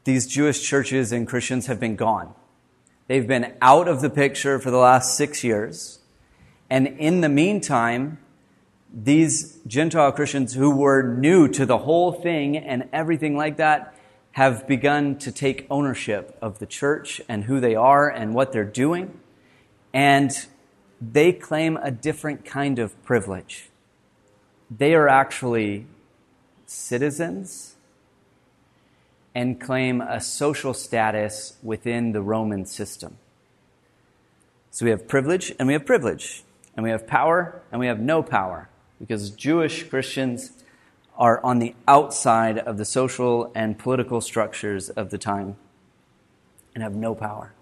these 0.04 0.28
Jewish 0.28 0.62
churches 0.62 1.14
and 1.14 1.26
Christians 1.26 1.68
have 1.68 1.80
been 1.80 1.96
gone. 1.96 2.34
They've 3.08 3.28
been 3.28 3.54
out 3.62 3.88
of 3.88 4.02
the 4.02 4.10
picture 4.10 4.60
for 4.60 4.70
the 4.70 4.78
last 4.78 5.16
six 5.16 5.44
years. 5.44 6.00
And 6.70 6.88
in 6.88 7.22
the 7.22 7.30
meantime, 7.30 8.18
these 8.94 9.60
Gentile 9.66 10.12
Christians 10.12 10.54
who 10.54 10.76
were 10.76 11.02
new 11.02 11.48
to 11.50 11.66
the 11.66 11.78
whole 11.78 12.12
thing 12.12 12.58
and 12.58 12.90
everything 12.92 13.38
like 13.38 13.58
that 13.58 13.96
have 14.34 14.68
begun 14.68 15.18
to 15.20 15.32
take 15.32 15.66
ownership 15.70 16.38
of 16.42 16.60
the 16.60 16.66
church 16.66 17.22
and 17.30 17.46
who 17.46 17.62
they 17.62 17.76
are 17.76 18.10
and 18.10 18.36
what 18.36 18.52
they're 18.52 18.66
doing. 18.66 19.20
And 19.94 20.32
they 21.00 21.32
claim 21.32 21.78
a 21.78 21.92
different 21.92 22.44
kind 22.44 22.78
of 22.78 23.02
privilege. 23.06 23.70
They 24.70 24.94
are 24.94 25.08
actually 25.08 25.88
citizens 26.66 27.77
and 29.38 29.62
claim 29.62 30.02
a 30.02 30.20
social 30.20 30.74
status 30.74 31.58
within 31.62 32.12
the 32.12 32.24
Roman 32.24 32.66
system. 32.66 33.20
So 34.72 34.84
we 34.84 34.90
have 34.90 35.08
privilege 35.08 35.54
and 35.60 35.68
we 35.68 35.74
have 35.74 35.86
privilege, 35.86 36.44
and 36.76 36.84
we 36.84 36.90
have 36.90 37.06
power 37.06 37.62
and 37.72 37.80
we 37.80 37.86
have 37.86 38.00
no 38.00 38.24
power, 38.24 38.68
because 38.98 39.30
Jewish 39.30 39.88
Christians 39.88 40.64
are 41.20 41.40
on 41.44 41.60
the 41.60 41.76
outside 41.88 42.58
of 42.58 42.80
the 42.80 42.86
social 42.86 43.52
and 43.54 43.78
political 43.78 44.22
structures 44.22 44.90
of 44.90 45.12
the 45.12 45.20
time 45.20 45.56
and 46.74 46.82
have 46.82 46.96
no 46.96 47.14
power. 47.14 47.54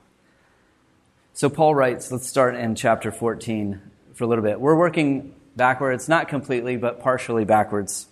So 1.34 1.50
Paul 1.50 1.76
writes, 1.76 2.10
let's 2.10 2.26
start 2.26 2.56
in 2.56 2.76
chapter 2.76 3.12
14 3.12 3.82
for 4.14 4.24
a 4.24 4.28
little 4.28 4.46
bit. 4.46 4.62
We're 4.62 4.78
working 4.78 5.36
backwards, 5.58 6.08
not 6.08 6.30
completely, 6.30 6.78
but 6.78 7.02
partially 7.02 7.44
backwards. 7.44 8.08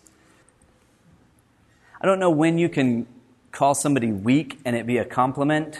I 2.01 2.05
don't 2.05 2.20
know 2.20 2.29
when 2.29 2.58
you 2.58 2.67
can 2.67 3.08
call 3.53 3.75
somebody 3.75 4.12
weak 4.12 4.60
and 4.65 4.75
it 4.75 4.88
be 4.88 4.98
a 4.98 5.05
compliment, 5.05 5.79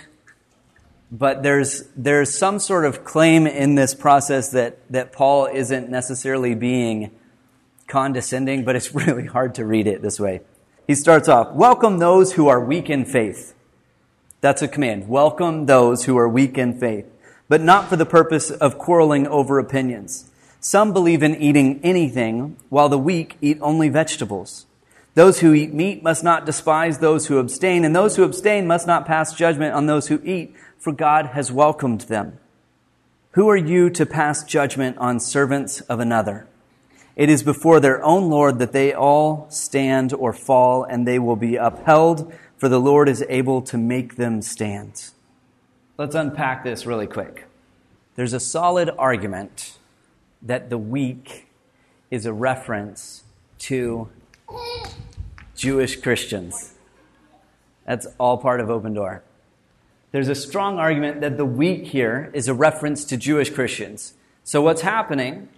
but 1.12 1.42
there's, 1.42 1.84
there's 1.96 2.38
some 2.38 2.60
sort 2.60 2.86
of 2.86 3.03
claim 3.03 3.48
in 3.48 3.74
this 3.74 3.96
process 3.96 4.51
that, 4.51 4.77
that 4.92 5.12
Paul 5.12 5.48
isn't 5.48 5.89
necessarily 5.89 6.53
being 6.53 7.10
condescending, 7.88 8.63
but 8.63 8.75
it's 8.75 8.94
really 8.96 9.25
hard 9.25 9.56
to 9.56 9.65
read 9.65 9.88
it 9.88 10.03
this 10.03 10.20
way. 10.20 10.42
He 10.86 10.94
starts 10.94 11.27
off, 11.27 11.51
Welcome 11.53 11.98
those 11.98 12.34
who 12.34 12.48
are 12.48 12.63
weak 12.63 12.92
in 12.92 13.06
faith. 13.06 13.56
That's 14.39 14.62
a 14.62 14.68
command. 14.68 15.08
Welcome 15.08 15.65
those 15.65 16.06
who 16.06 16.15
are 16.15 16.30
weak 16.30 16.60
in 16.60 16.80
faith, 16.80 17.10
but 17.50 17.62
not 17.62 17.89
for 17.89 17.96
the 17.96 18.06
purpose 18.06 18.51
of 18.51 18.77
quarreling 18.77 19.25
over 19.25 19.58
opinions. 19.58 20.30
Some 20.60 20.94
believe 20.94 21.24
in 21.24 21.36
eating 21.36 21.80
anything, 21.84 22.56
while 22.70 22.88
the 22.88 23.00
weak 23.00 23.38
eat 23.42 23.58
only 23.62 23.89
vegetables. 23.89 24.68
Those 25.15 25.39
who 25.39 25.53
eat 25.53 25.74
meat 25.74 26.01
must 26.01 26.24
not 26.24 26.46
despise 26.46 26.98
those 26.98 27.27
who 27.27 27.38
abstain, 27.38 27.86
and 27.86 27.96
those 27.96 28.15
who 28.15 28.24
abstain 28.24 28.65
must 28.65 28.88
not 28.88 29.05
pass 29.05 29.34
judgment 29.34 29.75
on 29.75 29.86
those 29.86 30.08
who 30.08 30.20
eat, 30.24 30.55
for 30.77 30.91
God 30.91 31.27
has 31.27 31.51
welcomed 31.51 32.01
them. 32.01 32.39
Who 33.32 33.48
are 33.50 33.58
you 33.58 33.89
to 33.91 34.05
pass 34.05 34.43
judgment 34.43 34.98
on 34.98 35.20
servants 35.20 35.82
of 35.82 36.00
another? 36.00 36.48
It 37.15 37.29
is 37.29 37.43
before 37.43 37.79
their 37.79 38.03
own 38.03 38.29
Lord 38.29 38.58
that 38.58 38.72
they 38.72 38.91
all 38.91 39.48
stand 39.50 40.13
or 40.13 40.34
fall, 40.34 40.84
and 40.84 41.08
they 41.08 41.20
will 41.20 41.36
be 41.36 41.58
upheld, 41.58 42.34
for 42.58 42.67
the 42.67 42.79
Lord 42.79 43.08
is 43.08 43.24
able 43.29 43.62
to 43.63 43.77
make 43.77 44.15
them 44.15 44.41
stand. 44.41 45.12
Let's 45.98 46.15
unpack 46.15 46.63
this 46.63 46.88
really 46.88 47.05
quick. 47.05 47.46
There's 48.15 48.34
a 48.34 48.39
solid 48.39 48.89
argument 48.98 49.77
that 50.41 50.72
the 50.72 50.77
weak 50.77 51.48
is 52.10 52.25
a 52.25 52.34
reference 52.34 53.24
to 53.60 54.10
Jewish 55.55 55.95
Christians. 56.01 56.73
That's 57.85 58.07
all 58.17 58.38
part 58.38 58.59
of 58.59 58.69
Open 58.69 58.93
Door. 58.93 59.23
There's 60.12 60.29
a 60.29 60.35
strong 60.35 60.77
argument 60.77 61.21
that 61.21 61.38
the 61.38 61.45
weak 61.45 61.85
here 61.85 62.29
is 62.33 62.47
a 62.47 62.53
reference 62.53 63.03
to 63.05 63.17
Jewish 63.17 63.50
Christians. 63.50 64.13
So 64.43 64.62
what's 64.62 64.81
happening? 64.81 65.50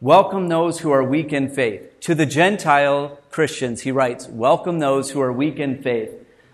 Welcome 0.00 0.48
those 0.48 0.80
who 0.80 0.90
are 0.90 1.04
weak 1.04 1.32
in 1.32 1.50
faith. 1.50 2.00
To 2.00 2.14
the 2.14 2.24
Gentile 2.24 3.18
Christians, 3.30 3.82
he 3.82 3.92
writes, 3.92 4.26
Welcome 4.28 4.78
those 4.78 5.10
who 5.10 5.20
are 5.20 5.32
weak 5.32 5.58
in 5.58 5.82
faith, 5.82 6.10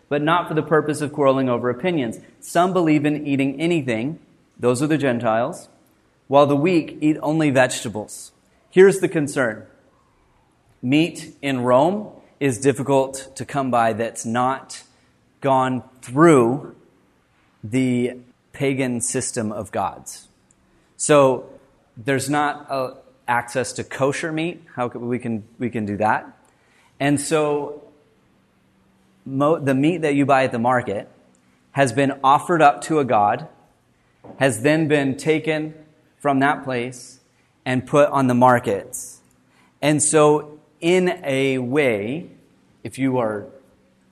but 0.09 0.23
not 0.23 0.49
for 0.49 0.55
the 0.55 0.63
purpose 0.63 1.01
of 1.01 1.13
quarreling 1.13 1.49
over 1.49 1.71
opinions. 1.71 2.19
Some 2.41 2.73
believe 2.73 3.05
in 3.05 3.25
eating 3.27 3.61
anything, 3.61 4.19
those 4.59 4.83
are 4.83 4.89
the 4.89 4.99
Gentiles, 4.99 5.69
while 6.27 6.47
the 6.47 6.57
weak 6.57 6.99
eat 7.01 7.19
only 7.23 7.51
vegetables. 7.51 8.33
Here's 8.71 8.99
the 8.99 9.09
concern 9.09 9.67
meat 10.87 11.37
in 11.43 11.61
Rome 11.63 12.09
is 12.39 12.59
difficult 12.59 13.35
to 13.35 13.45
come 13.45 13.73
by 13.73 13.93
that's 13.93 14.25
not 14.25 14.85
gone 15.41 15.83
through 16.01 16.77
the 17.65 18.17
pagan 18.53 19.01
system 19.01 19.51
of 19.51 19.73
gods. 19.73 20.29
So 20.97 21.49
there's 21.97 22.31
not 22.31 23.03
access 23.27 23.73
to 23.75 23.85
kosher 23.85 24.31
meat. 24.31 24.63
How 24.77 24.89
can, 24.89 25.09
we 25.09 25.19
can 25.19 25.43
we 25.59 25.71
can 25.71 25.87
do 25.87 25.97
that? 25.97 26.39
And 27.01 27.21
so 27.21 27.83
mo, 29.25 29.59
the 29.59 29.75
meat 29.75 30.03
that 30.03 30.15
you 30.15 30.25
buy 30.25 30.45
at 30.45 30.53
the 30.53 30.61
market 30.61 31.11
has 31.73 31.93
been 31.93 32.13
offered 32.23 32.63
up 32.63 32.81
to 32.83 33.01
a 33.01 33.05
god, 33.05 33.49
has 34.39 34.63
then 34.63 34.87
been 34.87 35.17
taken 35.17 35.75
from 36.19 36.39
that 36.39 36.63
place 36.63 37.19
and 37.65 37.85
put 37.87 38.09
on 38.11 38.29
the 38.29 38.35
markets. 38.35 39.21
And 39.83 40.01
so 40.03 40.56
in 40.81 41.21
a 41.25 41.59
way, 41.59 42.31
if 42.83 42.99
you 42.99 43.19
are 43.19 43.47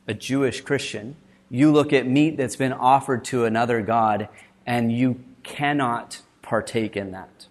a 0.06 0.14
Jewish 0.14 0.60
Christian, 0.60 1.16
you 1.50 1.72
look 1.72 1.92
at 1.92 2.06
meat 2.06 2.36
that's 2.36 2.56
been 2.56 2.72
offered 2.72 3.24
to 3.26 3.44
another 3.44 3.82
God 3.82 4.28
and 4.66 4.92
you 4.92 5.22
cannot 5.42 6.20
partake 6.42 6.96
in 6.96 7.12
that. 7.12 7.46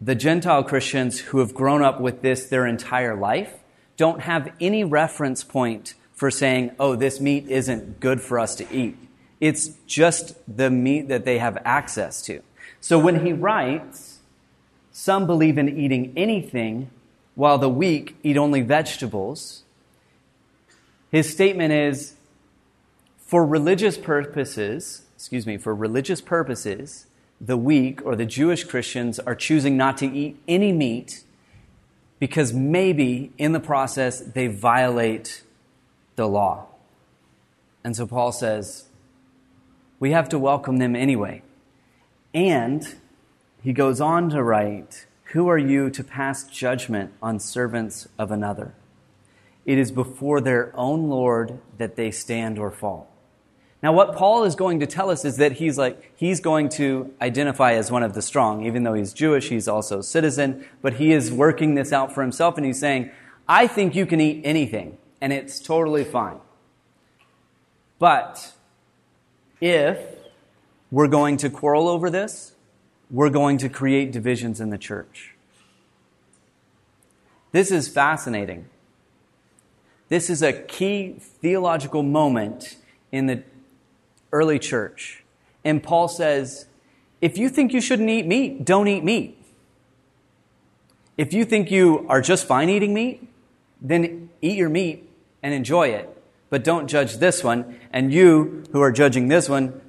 The 0.00 0.14
Gentile 0.14 0.64
Christians 0.64 1.20
who 1.20 1.38
have 1.38 1.52
grown 1.52 1.82
up 1.82 2.00
with 2.00 2.22
this 2.22 2.46
their 2.46 2.66
entire 2.66 3.14
life 3.14 3.54
don't 3.96 4.22
have 4.22 4.50
any 4.60 4.82
reference 4.82 5.44
point 5.44 5.94
for 6.14 6.30
saying, 6.30 6.70
oh, 6.80 6.96
this 6.96 7.20
meat 7.20 7.48
isn't 7.48 8.00
good 8.00 8.20
for 8.20 8.38
us 8.38 8.54
to 8.56 8.74
eat. 8.74 8.96
It's 9.40 9.68
just 9.86 10.34
the 10.48 10.70
meat 10.70 11.08
that 11.08 11.24
they 11.24 11.38
have 11.38 11.58
access 11.64 12.22
to. 12.22 12.42
So 12.80 12.98
when 12.98 13.24
he 13.24 13.32
writes, 13.32 14.20
some 14.90 15.26
believe 15.26 15.58
in 15.58 15.68
eating 15.68 16.12
anything 16.16 16.90
while 17.40 17.56
the 17.56 17.70
weak 17.70 18.16
eat 18.22 18.36
only 18.36 18.60
vegetables, 18.60 19.62
his 21.10 21.30
statement 21.32 21.72
is 21.72 22.12
for 23.16 23.46
religious 23.46 23.96
purposes, 23.96 25.06
excuse 25.16 25.46
me, 25.46 25.56
for 25.56 25.74
religious 25.74 26.20
purposes, 26.20 27.06
the 27.40 27.56
weak 27.56 28.04
or 28.04 28.14
the 28.14 28.26
Jewish 28.26 28.64
Christians 28.64 29.18
are 29.18 29.34
choosing 29.34 29.78
not 29.78 29.96
to 29.96 30.06
eat 30.06 30.38
any 30.46 30.70
meat 30.70 31.24
because 32.18 32.52
maybe 32.52 33.32
in 33.38 33.52
the 33.52 33.60
process 33.60 34.20
they 34.20 34.46
violate 34.46 35.42
the 36.16 36.28
law. 36.28 36.66
And 37.82 37.96
so 37.96 38.06
Paul 38.06 38.32
says, 38.32 38.84
we 39.98 40.10
have 40.10 40.28
to 40.28 40.38
welcome 40.38 40.76
them 40.76 40.94
anyway. 40.94 41.40
And 42.34 42.86
he 43.62 43.72
goes 43.72 43.98
on 43.98 44.28
to 44.28 44.42
write, 44.42 45.06
who 45.30 45.48
are 45.48 45.58
you 45.58 45.90
to 45.90 46.02
pass 46.02 46.44
judgment 46.44 47.12
on 47.22 47.38
servants 47.38 48.08
of 48.18 48.32
another? 48.32 48.74
It 49.64 49.78
is 49.78 49.92
before 49.92 50.40
their 50.40 50.72
own 50.74 51.08
Lord 51.08 51.60
that 51.78 51.94
they 51.94 52.10
stand 52.10 52.58
or 52.58 52.70
fall. 52.70 53.08
Now, 53.82 53.92
what 53.92 54.16
Paul 54.16 54.44
is 54.44 54.56
going 54.56 54.80
to 54.80 54.86
tell 54.86 55.08
us 55.08 55.24
is 55.24 55.36
that 55.36 55.52
he's 55.52 55.78
like, 55.78 56.12
he's 56.16 56.40
going 56.40 56.68
to 56.70 57.14
identify 57.22 57.74
as 57.74 57.90
one 57.90 58.02
of 58.02 58.14
the 58.14 58.22
strong. 58.22 58.66
Even 58.66 58.82
though 58.82 58.94
he's 58.94 59.12
Jewish, 59.12 59.48
he's 59.48 59.68
also 59.68 60.00
a 60.00 60.02
citizen, 60.02 60.66
but 60.82 60.94
he 60.94 61.12
is 61.12 61.32
working 61.32 61.76
this 61.76 61.92
out 61.92 62.12
for 62.12 62.22
himself 62.22 62.56
and 62.56 62.66
he's 62.66 62.80
saying, 62.80 63.10
I 63.48 63.68
think 63.68 63.94
you 63.94 64.06
can 64.06 64.20
eat 64.20 64.42
anything 64.44 64.98
and 65.20 65.32
it's 65.32 65.60
totally 65.60 66.04
fine. 66.04 66.40
But 67.98 68.52
if 69.60 69.98
we're 70.90 71.08
going 71.08 71.36
to 71.38 71.50
quarrel 71.50 71.88
over 71.88 72.10
this, 72.10 72.54
we're 73.10 73.30
going 73.30 73.58
to 73.58 73.68
create 73.68 74.12
divisions 74.12 74.60
in 74.60 74.70
the 74.70 74.78
church. 74.78 75.34
This 77.52 77.70
is 77.70 77.88
fascinating. 77.88 78.66
This 80.08 80.30
is 80.30 80.42
a 80.42 80.52
key 80.52 81.16
theological 81.18 82.02
moment 82.02 82.76
in 83.10 83.26
the 83.26 83.42
early 84.32 84.58
church. 84.58 85.24
And 85.64 85.82
Paul 85.82 86.08
says, 86.08 86.66
if 87.20 87.36
you 87.36 87.48
think 87.48 87.72
you 87.72 87.80
shouldn't 87.80 88.08
eat 88.08 88.26
meat, 88.26 88.64
don't 88.64 88.88
eat 88.88 89.04
meat. 89.04 89.36
If 91.16 91.32
you 91.32 91.44
think 91.44 91.70
you 91.70 92.06
are 92.08 92.20
just 92.20 92.46
fine 92.46 92.70
eating 92.70 92.94
meat, 92.94 93.28
then 93.80 94.30
eat 94.40 94.56
your 94.56 94.68
meat 94.68 95.08
and 95.42 95.52
enjoy 95.52 95.88
it. 95.88 96.08
But 96.48 96.64
don't 96.64 96.88
judge 96.88 97.16
this 97.16 97.44
one. 97.44 97.78
And 97.92 98.12
you 98.12 98.64
who 98.72 98.80
are 98.80 98.92
judging 98.92 99.28
this 99.28 99.48
one, 99.48 99.80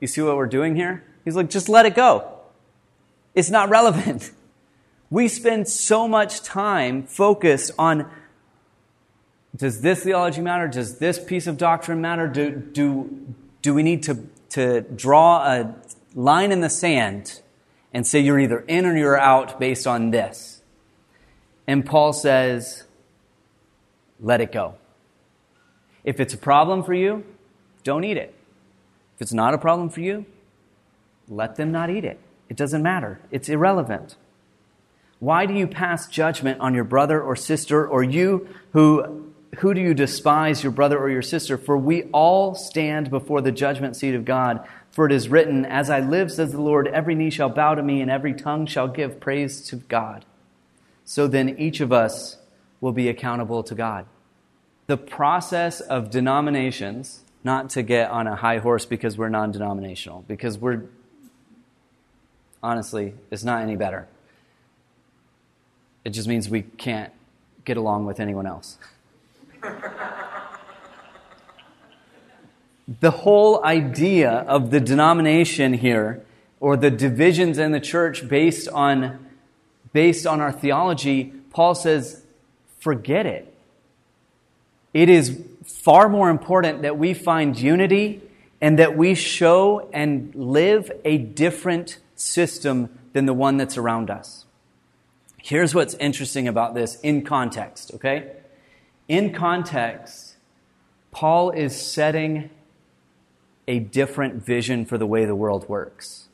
you 0.00 0.06
see 0.06 0.20
what 0.20 0.36
we're 0.36 0.46
doing 0.46 0.76
here? 0.76 1.02
He's 1.24 1.36
like, 1.36 1.50
just 1.50 1.68
let 1.68 1.86
it 1.86 1.94
go. 1.94 2.30
It's 3.34 3.50
not 3.50 3.68
relevant. 3.68 4.30
We 5.10 5.28
spend 5.28 5.68
so 5.68 6.08
much 6.08 6.42
time 6.42 7.04
focused 7.04 7.70
on 7.78 8.10
does 9.56 9.80
this 9.80 10.02
theology 10.02 10.40
matter? 10.40 10.66
Does 10.66 10.98
this 10.98 11.22
piece 11.22 11.46
of 11.46 11.56
doctrine 11.56 12.00
matter? 12.00 12.26
Do, 12.26 12.50
do, 12.50 13.34
do 13.62 13.74
we 13.74 13.82
need 13.82 14.02
to, 14.04 14.26
to 14.50 14.80
draw 14.80 15.44
a 15.46 15.74
line 16.14 16.50
in 16.50 16.60
the 16.60 16.70
sand 16.70 17.40
and 17.92 18.04
say 18.04 18.18
you're 18.18 18.40
either 18.40 18.60
in 18.60 18.86
or 18.86 18.96
you're 18.96 19.18
out 19.18 19.60
based 19.60 19.86
on 19.86 20.10
this? 20.10 20.62
And 21.66 21.86
Paul 21.86 22.12
says, 22.12 22.84
let 24.20 24.40
it 24.40 24.50
go. 24.50 24.74
If 26.02 26.18
it's 26.18 26.34
a 26.34 26.38
problem 26.38 26.82
for 26.82 26.92
you, 26.92 27.24
don't 27.84 28.04
eat 28.04 28.16
it. 28.16 28.34
If 29.14 29.22
it's 29.22 29.32
not 29.32 29.54
a 29.54 29.58
problem 29.58 29.88
for 29.88 30.00
you, 30.00 30.26
let 31.28 31.56
them 31.56 31.72
not 31.72 31.90
eat 31.90 32.04
it. 32.04 32.20
It 32.48 32.56
doesn't 32.56 32.82
matter. 32.82 33.20
It's 33.30 33.48
irrelevant. 33.48 34.16
Why 35.18 35.46
do 35.46 35.54
you 35.54 35.66
pass 35.66 36.06
judgment 36.06 36.60
on 36.60 36.74
your 36.74 36.84
brother 36.84 37.22
or 37.22 37.34
sister, 37.36 37.86
or 37.86 38.02
you 38.02 38.48
who, 38.72 39.32
who 39.58 39.72
do 39.72 39.80
you 39.80 39.94
despise 39.94 40.62
your 40.62 40.72
brother 40.72 40.98
or 40.98 41.08
your 41.08 41.22
sister? 41.22 41.56
For 41.56 41.78
we 41.78 42.04
all 42.12 42.54
stand 42.54 43.10
before 43.10 43.40
the 43.40 43.52
judgment 43.52 43.96
seat 43.96 44.14
of 44.14 44.24
God. 44.24 44.66
For 44.90 45.06
it 45.06 45.12
is 45.12 45.28
written, 45.28 45.64
As 45.64 45.90
I 45.90 46.00
live, 46.00 46.30
says 46.30 46.52
the 46.52 46.60
Lord, 46.60 46.86
every 46.88 47.14
knee 47.14 47.30
shall 47.30 47.48
bow 47.48 47.74
to 47.74 47.82
me, 47.82 48.00
and 48.00 48.10
every 48.10 48.34
tongue 48.34 48.66
shall 48.66 48.86
give 48.86 49.18
praise 49.18 49.60
to 49.68 49.76
God. 49.76 50.24
So 51.04 51.26
then 51.26 51.58
each 51.58 51.80
of 51.80 51.92
us 51.92 52.38
will 52.80 52.92
be 52.92 53.08
accountable 53.08 53.62
to 53.64 53.74
God. 53.74 54.06
The 54.86 54.96
process 54.96 55.80
of 55.80 56.10
denominations, 56.10 57.22
not 57.42 57.70
to 57.70 57.82
get 57.82 58.10
on 58.10 58.26
a 58.26 58.36
high 58.36 58.58
horse 58.58 58.84
because 58.84 59.16
we're 59.16 59.30
non 59.30 59.52
denominational, 59.52 60.24
because 60.28 60.58
we're, 60.58 60.84
honestly, 62.64 63.14
it's 63.30 63.44
not 63.44 63.62
any 63.62 63.76
better. 63.76 64.08
It 66.02 66.10
just 66.10 66.26
means 66.26 66.48
we 66.48 66.62
can't 66.62 67.12
get 67.66 67.76
along 67.76 68.06
with 68.06 68.18
anyone 68.18 68.46
else. 68.46 68.78
the 73.00 73.10
whole 73.10 73.62
idea 73.64 74.30
of 74.30 74.70
the 74.70 74.80
denomination 74.80 75.74
here, 75.74 76.24
or 76.58 76.78
the 76.78 76.90
divisions 76.90 77.58
in 77.58 77.72
the 77.72 77.80
church 77.80 78.26
based 78.26 78.66
on, 78.68 79.26
based 79.92 80.26
on 80.26 80.40
our 80.40 80.52
theology, 80.52 81.34
Paul 81.50 81.74
says, 81.74 82.22
forget 82.80 83.26
it. 83.26 83.54
It 84.94 85.10
is 85.10 85.38
far 85.64 86.08
more 86.08 86.30
important 86.30 86.80
that 86.82 86.96
we 86.96 87.12
find 87.12 87.58
unity 87.58 88.22
and 88.62 88.78
that 88.78 88.96
we 88.96 89.14
show 89.14 89.90
and 89.92 90.34
live 90.34 90.90
a 91.04 91.18
different 91.18 91.98
system 92.14 92.98
than 93.12 93.26
the 93.26 93.34
one 93.34 93.56
that's 93.56 93.76
around 93.76 94.10
us. 94.10 94.46
Here's 95.42 95.74
what's 95.74 95.94
interesting 95.94 96.48
about 96.48 96.74
this 96.74 96.98
in 97.00 97.22
context, 97.22 97.92
okay? 97.94 98.32
In 99.08 99.32
context, 99.32 100.36
Paul 101.10 101.50
is 101.50 101.80
setting 101.80 102.50
a 103.68 103.78
different 103.78 104.44
vision 104.44 104.84
for 104.84 104.98
the 104.98 105.06
way 105.06 105.24
the 105.24 105.34
world 105.34 105.68
works. 105.68 106.28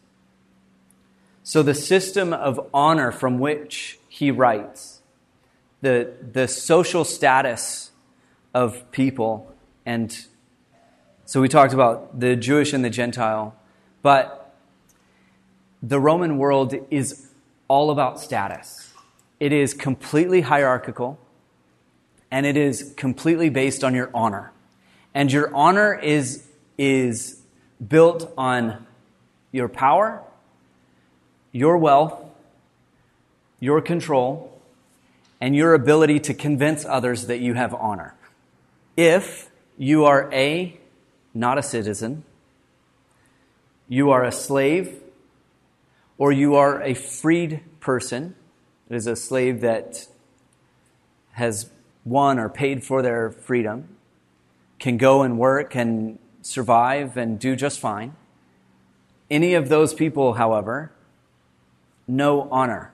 So, 1.43 1.63
the 1.63 1.75
system 1.75 2.33
of 2.33 2.69
honor 2.73 3.11
from 3.11 3.39
which 3.39 3.99
he 4.09 4.31
writes, 4.31 5.01
the, 5.81 6.13
the 6.33 6.47
social 6.47 7.05
status 7.05 7.91
of 8.55 8.91
people, 8.91 9.53
and 9.85 10.17
so 11.25 11.41
we 11.41 11.49
talked 11.49 11.73
about 11.73 12.21
the 12.21 12.37
Jewish 12.37 12.73
and 12.73 12.85
the 12.85 12.91
Gentile, 12.91 13.55
but 14.03 14.40
the 15.83 16.01
Roman 16.01 16.39
world 16.39 16.75
is 16.91 17.29
all 17.69 17.91
about 17.91 18.21
status. 18.21 18.93
It 19.39 19.53
is 19.53 19.73
completely 19.73 20.43
hierarchical, 20.43 21.19
and 22.31 22.45
it 22.45 22.57
is 22.57 22.93
completely 22.97 23.49
based 23.49 23.83
on 23.83 23.95
your 23.95 24.11
honor. 24.13 24.53
And 25.15 25.33
your 25.33 25.55
honor 25.55 25.95
is 25.95 26.47
is 26.77 27.41
built 27.87 28.33
on 28.37 28.87
your 29.53 29.69
power, 29.69 30.23
your 31.53 31.77
wealth, 31.77 32.23
your 33.59 33.81
control, 33.81 34.59
and 35.41 35.57
your 35.57 35.75
ability 35.75 36.21
to 36.21 36.35
convince 36.35 36.85
others 36.85 37.27
that 37.27 37.41
you 37.41 37.55
have 37.55 37.75
honor. 37.75 38.15
If 38.97 39.51
you 39.77 40.05
are 40.05 40.33
A, 40.33 40.79
not 41.35 41.59
a 41.59 41.63
citizen, 41.63 42.25
you 43.89 44.11
are 44.11 44.25
a 44.25 44.33
slave, 44.33 45.01
or 46.21 46.31
you 46.31 46.55
are 46.55 46.83
a 46.83 46.93
freed 46.93 47.63
person, 47.81 48.35
it 48.91 48.95
is 48.95 49.07
a 49.07 49.17
slave 49.17 49.63
that 49.63 50.07
has 51.33 51.71
won 52.05 52.39
or 52.39 52.51
paid 52.51 52.85
for 52.85 53.01
their 53.01 53.31
freedom, 53.31 53.89
can 54.79 54.99
go 54.99 55.23
and 55.23 55.39
work 55.39 55.75
and 55.75 56.19
survive 56.43 57.17
and 57.17 57.39
do 57.39 57.57
just 57.57 57.81
fine. 57.81 58.15
Any 59.31 59.55
of 59.55 59.71
those 59.71 59.95
people, 59.95 60.35
however, 60.35 60.93
no 62.07 62.51
honor 62.51 62.93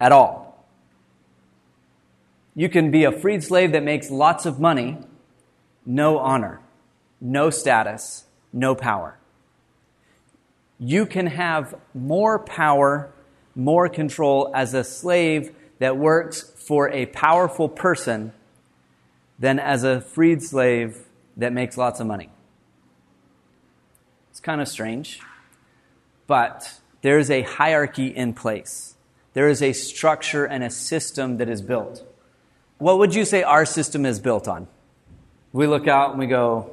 at 0.00 0.10
all. 0.10 0.64
You 2.54 2.70
can 2.70 2.90
be 2.90 3.04
a 3.04 3.12
freed 3.12 3.44
slave 3.44 3.72
that 3.72 3.82
makes 3.82 4.10
lots 4.10 4.46
of 4.46 4.58
money, 4.58 4.96
no 5.84 6.18
honor, 6.18 6.60
no 7.20 7.50
status, 7.50 8.24
no 8.50 8.74
power. 8.74 9.18
You 10.78 11.06
can 11.06 11.26
have 11.26 11.74
more 11.94 12.38
power, 12.38 13.12
more 13.54 13.88
control 13.88 14.50
as 14.54 14.74
a 14.74 14.84
slave 14.84 15.54
that 15.78 15.96
works 15.96 16.42
for 16.66 16.88
a 16.90 17.06
powerful 17.06 17.68
person 17.68 18.32
than 19.38 19.58
as 19.58 19.84
a 19.84 20.00
freed 20.00 20.42
slave 20.42 21.06
that 21.36 21.52
makes 21.52 21.76
lots 21.76 22.00
of 22.00 22.06
money. 22.06 22.30
It's 24.30 24.40
kind 24.40 24.60
of 24.60 24.68
strange, 24.68 25.20
but 26.26 26.78
there 27.02 27.18
is 27.18 27.30
a 27.30 27.42
hierarchy 27.42 28.08
in 28.08 28.34
place. 28.34 28.94
There 29.32 29.48
is 29.48 29.62
a 29.62 29.72
structure 29.72 30.44
and 30.44 30.64
a 30.64 30.70
system 30.70 31.38
that 31.38 31.48
is 31.48 31.62
built. 31.62 32.04
What 32.78 32.98
would 32.98 33.14
you 33.14 33.24
say 33.24 33.42
our 33.42 33.64
system 33.64 34.06
is 34.06 34.20
built 34.20 34.46
on? 34.46 34.68
We 35.52 35.66
look 35.66 35.88
out 35.88 36.10
and 36.10 36.18
we 36.18 36.26
go, 36.26 36.70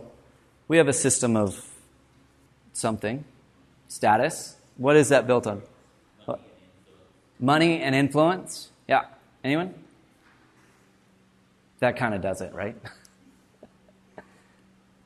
we 0.67 0.77
have 0.77 0.87
a 0.87 0.93
system 0.93 1.35
of 1.35 1.63
something, 2.73 3.23
status. 3.87 4.55
What 4.77 4.95
is 4.95 5.09
that 5.09 5.27
built 5.27 5.47
on? 5.47 5.61
Money 7.39 7.81
and 7.81 7.93
influence? 7.93 8.71
Yeah. 8.87 9.05
Anyone? 9.43 9.73
That 11.79 11.97
kind 11.97 12.15
of 12.15 12.21
does 12.21 12.41
it, 12.41 12.53
right? 12.53 12.75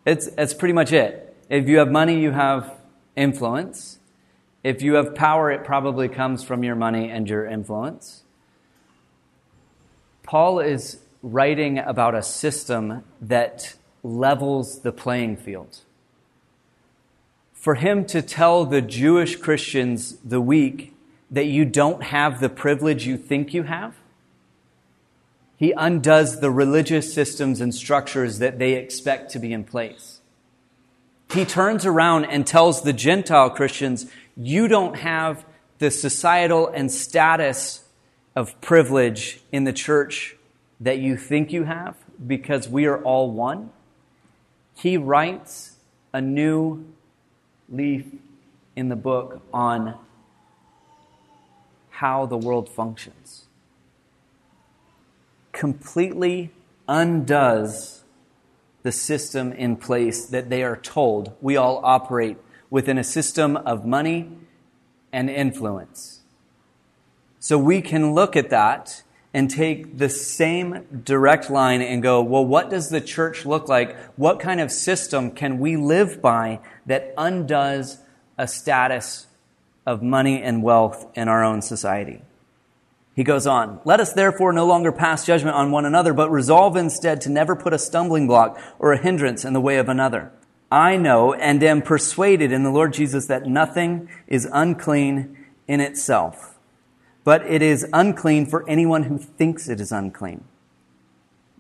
It's, 0.06 0.28
it's 0.40 0.56
pretty 0.56 0.74
much 0.74 0.92
it. 0.92 1.36
If 1.50 1.68
you 1.68 1.78
have 1.78 1.92
money, 1.92 2.20
you 2.20 2.32
have 2.32 2.74
influence. 3.16 4.00
If 4.64 4.82
you 4.82 4.96
have 4.96 5.14
power, 5.14 5.52
it 5.52 5.64
probably 5.64 6.08
comes 6.08 6.44
from 6.44 6.64
your 6.64 6.76
money 6.76 7.12
and 7.12 7.30
your 7.30 7.46
influence. 7.46 8.24
Paul 10.24 10.62
is 10.62 11.00
writing 11.22 11.78
about 11.78 12.16
a 12.16 12.24
system 12.24 13.04
that 13.22 13.76
levels 14.02 14.80
the 14.80 14.92
playing 14.92 15.38
field. 15.38 15.80
For 17.60 17.76
him 17.76 18.06
to 18.06 18.22
tell 18.22 18.66
the 18.66 18.82
Jewish 18.82 19.36
Christians, 19.36 20.16
the 20.24 20.40
weak, 20.40 20.96
that 21.30 21.46
you 21.46 21.66
don't 21.66 22.04
have 22.04 22.40
the 22.40 22.48
privilege 22.48 23.06
you 23.06 23.18
think 23.18 23.54
you 23.54 23.64
have, 23.64 23.96
he 25.58 25.74
undoes 25.74 26.40
the 26.40 26.52
religious 26.52 27.14
systems 27.14 27.60
and 27.60 27.76
structures 27.76 28.40
that 28.40 28.60
they 28.60 28.76
expect 28.76 29.30
to 29.32 29.40
be 29.40 29.52
in 29.52 29.66
place. 29.66 30.22
He 31.34 31.44
turns 31.44 31.86
around 31.86 32.26
and 32.26 32.48
tells 32.48 32.82
the 32.82 32.94
Gentile 32.94 33.50
Christians, 33.50 34.10
you 34.38 34.70
don't 34.70 34.96
have 34.96 35.46
the 35.80 35.92
societal 35.92 36.70
and 36.70 36.90
status 36.90 37.84
of 38.38 38.60
privilege 38.62 39.42
in 39.52 39.66
the 39.66 39.74
church 39.74 40.38
that 40.80 41.00
you 41.00 41.18
think 41.18 41.52
you 41.52 41.66
have 41.66 41.98
because 42.26 42.70
we 42.70 42.86
are 42.86 43.04
all 43.04 43.30
one. 43.30 43.70
He 44.78 44.96
writes 44.96 45.76
a 46.14 46.22
new 46.22 46.86
leaf 47.72 48.06
in 48.76 48.90
the 48.90 48.96
book 48.96 49.42
on 49.54 49.98
how 51.90 52.26
the 52.26 52.38
world 52.38 52.70
functions 52.70 53.48
completely 55.52 56.52
undoes 56.88 58.04
the 58.84 58.92
system 58.92 59.52
in 59.52 59.76
place 59.76 60.26
that 60.28 60.50
they 60.50 60.64
are 60.64 60.78
told 60.78 61.36
we 61.42 61.58
all 61.58 61.82
operate 61.84 62.38
within 62.70 62.98
a 62.98 63.04
system 63.04 63.58
of 63.58 63.86
money 63.86 64.32
and 65.12 65.30
influence. 65.30 66.22
So 67.40 67.58
we 67.58 67.82
can 67.82 68.14
look 68.14 68.36
at 68.36 68.50
that 68.52 69.04
and 69.34 69.50
take 69.50 69.98
the 69.98 70.10
same 70.10 71.02
direct 71.04 71.50
line 71.50 71.82
and 71.82 72.02
go, 72.02 72.22
well, 72.22 72.46
what 72.46 72.70
does 72.70 72.90
the 72.90 73.02
church 73.02 73.46
look 73.46 73.68
like? 73.68 73.96
What 74.16 74.40
kind 74.40 74.60
of 74.60 74.72
system 74.72 75.32
can 75.32 75.60
we 75.60 75.76
live 75.76 76.22
by 76.22 76.60
that 76.86 77.14
undoes 77.18 78.00
a 78.38 78.48
status 78.48 79.28
of 79.86 80.02
money 80.02 80.42
and 80.42 80.64
wealth 80.64 81.06
in 81.16 81.28
our 81.28 81.44
own 81.44 81.62
society? 81.62 82.22
He 83.16 83.24
goes 83.26 83.46
on, 83.46 83.82
Let 83.84 84.00
us 84.00 84.14
therefore 84.14 84.54
no 84.54 84.66
longer 84.66 84.94
pass 84.94 85.26
judgment 85.26 85.56
on 85.56 85.72
one 85.72 85.86
another, 85.86 86.14
but 86.14 86.32
resolve 86.32 86.78
instead 86.78 87.20
to 87.22 87.30
never 87.30 87.54
put 87.56 87.74
a 87.74 87.78
stumbling 87.78 88.28
block 88.28 88.58
or 88.80 88.94
a 88.94 88.98
hindrance 88.98 89.44
in 89.44 89.52
the 89.52 89.60
way 89.60 89.78
of 89.78 89.90
another. 89.90 90.32
I 90.72 90.98
know 90.98 91.34
and 91.34 91.62
am 91.62 91.82
persuaded 91.82 92.52
in 92.52 92.64
the 92.64 92.70
Lord 92.70 92.94
Jesus 92.94 93.26
that 93.26 93.46
nothing 93.46 94.08
is 94.28 94.48
unclean 94.54 95.38
in 95.68 95.82
itself, 95.82 96.59
but 97.30 97.46
it 97.46 97.62
is 97.62 97.86
unclean 97.94 98.44
for 98.48 98.68
anyone 98.68 99.04
who 99.04 99.20
thinks 99.20 99.70
it 99.70 99.80
is 99.80 99.92
unclean. 99.92 100.44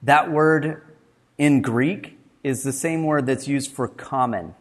That 0.01 0.31
word 0.31 0.81
in 1.37 1.61
Greek 1.61 2.17
is 2.43 2.63
the 2.63 2.71
same 2.73 3.03
word 3.03 3.27
that's 3.27 3.47
used 3.47 3.69
for 3.69 3.87
common. 3.87 4.55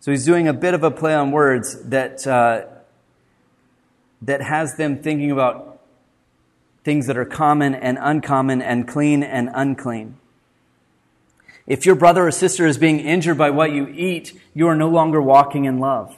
So 0.00 0.10
he's 0.10 0.26
doing 0.26 0.46
a 0.46 0.52
bit 0.52 0.74
of 0.74 0.84
a 0.84 0.90
play 0.90 1.14
on 1.14 1.30
words 1.30 1.82
that, 1.84 2.26
uh, 2.26 2.66
that 4.20 4.42
has 4.42 4.76
them 4.76 5.02
thinking 5.02 5.30
about 5.30 5.80
things 6.84 7.06
that 7.06 7.16
are 7.16 7.24
common 7.24 7.74
and 7.74 7.96
uncommon 7.98 8.60
and 8.60 8.86
clean 8.86 9.22
and 9.22 9.48
unclean. 9.54 10.18
If 11.66 11.86
your 11.86 11.94
brother 11.94 12.26
or 12.26 12.30
sister 12.30 12.66
is 12.66 12.76
being 12.76 13.00
injured 13.00 13.38
by 13.38 13.48
what 13.48 13.72
you 13.72 13.88
eat, 13.88 14.38
you 14.52 14.68
are 14.68 14.76
no 14.76 14.90
longer 14.90 15.22
walking 15.22 15.64
in 15.64 15.78
love. 15.78 16.14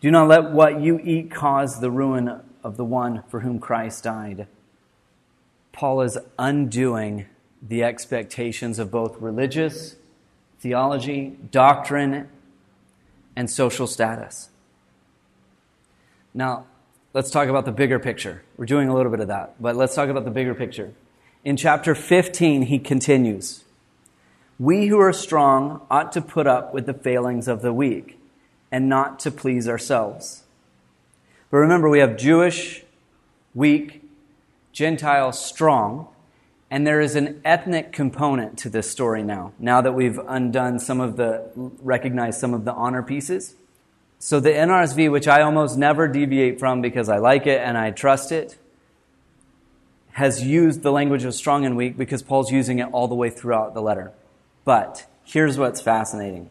Do 0.00 0.10
not 0.10 0.28
let 0.28 0.50
what 0.50 0.80
you 0.80 0.98
eat 0.98 1.30
cause 1.30 1.82
the 1.82 1.90
ruin 1.90 2.40
of 2.64 2.76
the 2.76 2.84
one 2.84 3.22
for 3.28 3.40
whom 3.40 3.60
Christ 3.60 4.02
died. 4.02 4.48
Paul 5.72 6.00
is 6.00 6.18
undoing 6.38 7.26
the 7.60 7.84
expectations 7.84 8.78
of 8.78 8.90
both 8.90 9.20
religious, 9.20 9.96
theology, 10.58 11.36
doctrine, 11.50 12.28
and 13.36 13.50
social 13.50 13.86
status. 13.86 14.48
Now, 16.32 16.66
let's 17.12 17.30
talk 17.30 17.48
about 17.48 17.64
the 17.64 17.72
bigger 17.72 17.98
picture. 17.98 18.42
We're 18.56 18.66
doing 18.66 18.88
a 18.88 18.94
little 18.94 19.10
bit 19.10 19.20
of 19.20 19.28
that, 19.28 19.60
but 19.60 19.76
let's 19.76 19.94
talk 19.94 20.08
about 20.08 20.24
the 20.24 20.30
bigger 20.30 20.54
picture. 20.54 20.94
In 21.44 21.56
chapter 21.56 21.94
15, 21.94 22.62
he 22.62 22.78
continues 22.78 23.64
We 24.58 24.86
who 24.86 24.98
are 24.98 25.12
strong 25.12 25.82
ought 25.90 26.12
to 26.12 26.22
put 26.22 26.46
up 26.46 26.72
with 26.72 26.86
the 26.86 26.94
failings 26.94 27.48
of 27.48 27.60
the 27.60 27.72
weak 27.72 28.18
and 28.72 28.88
not 28.88 29.18
to 29.20 29.30
please 29.30 29.68
ourselves. 29.68 30.43
But 31.50 31.58
remember, 31.58 31.88
we 31.88 32.00
have 32.00 32.16
Jewish, 32.16 32.84
weak, 33.54 34.02
Gentile, 34.72 35.32
strong, 35.32 36.08
and 36.70 36.86
there 36.86 37.00
is 37.00 37.14
an 37.14 37.40
ethnic 37.44 37.92
component 37.92 38.58
to 38.58 38.68
this 38.68 38.90
story 38.90 39.22
now, 39.22 39.52
now 39.58 39.80
that 39.80 39.92
we've 39.92 40.18
undone 40.18 40.80
some 40.80 41.00
of 41.00 41.16
the, 41.16 41.48
recognized 41.54 42.40
some 42.40 42.52
of 42.52 42.64
the 42.64 42.72
honor 42.72 43.02
pieces. 43.02 43.54
So 44.18 44.40
the 44.40 44.50
NRSV, 44.50 45.12
which 45.12 45.28
I 45.28 45.42
almost 45.42 45.78
never 45.78 46.08
deviate 46.08 46.58
from 46.58 46.80
because 46.80 47.08
I 47.08 47.18
like 47.18 47.46
it 47.46 47.60
and 47.60 47.78
I 47.78 47.90
trust 47.90 48.32
it, 48.32 48.58
has 50.12 50.42
used 50.42 50.82
the 50.82 50.90
language 50.90 51.24
of 51.24 51.34
strong 51.34 51.64
and 51.64 51.76
weak 51.76 51.96
because 51.96 52.22
Paul's 52.22 52.50
using 52.50 52.78
it 52.78 52.88
all 52.92 53.06
the 53.06 53.14
way 53.14 53.30
throughout 53.30 53.74
the 53.74 53.82
letter. 53.82 54.12
But 54.64 55.06
here's 55.24 55.58
what's 55.58 55.80
fascinating. 55.80 56.50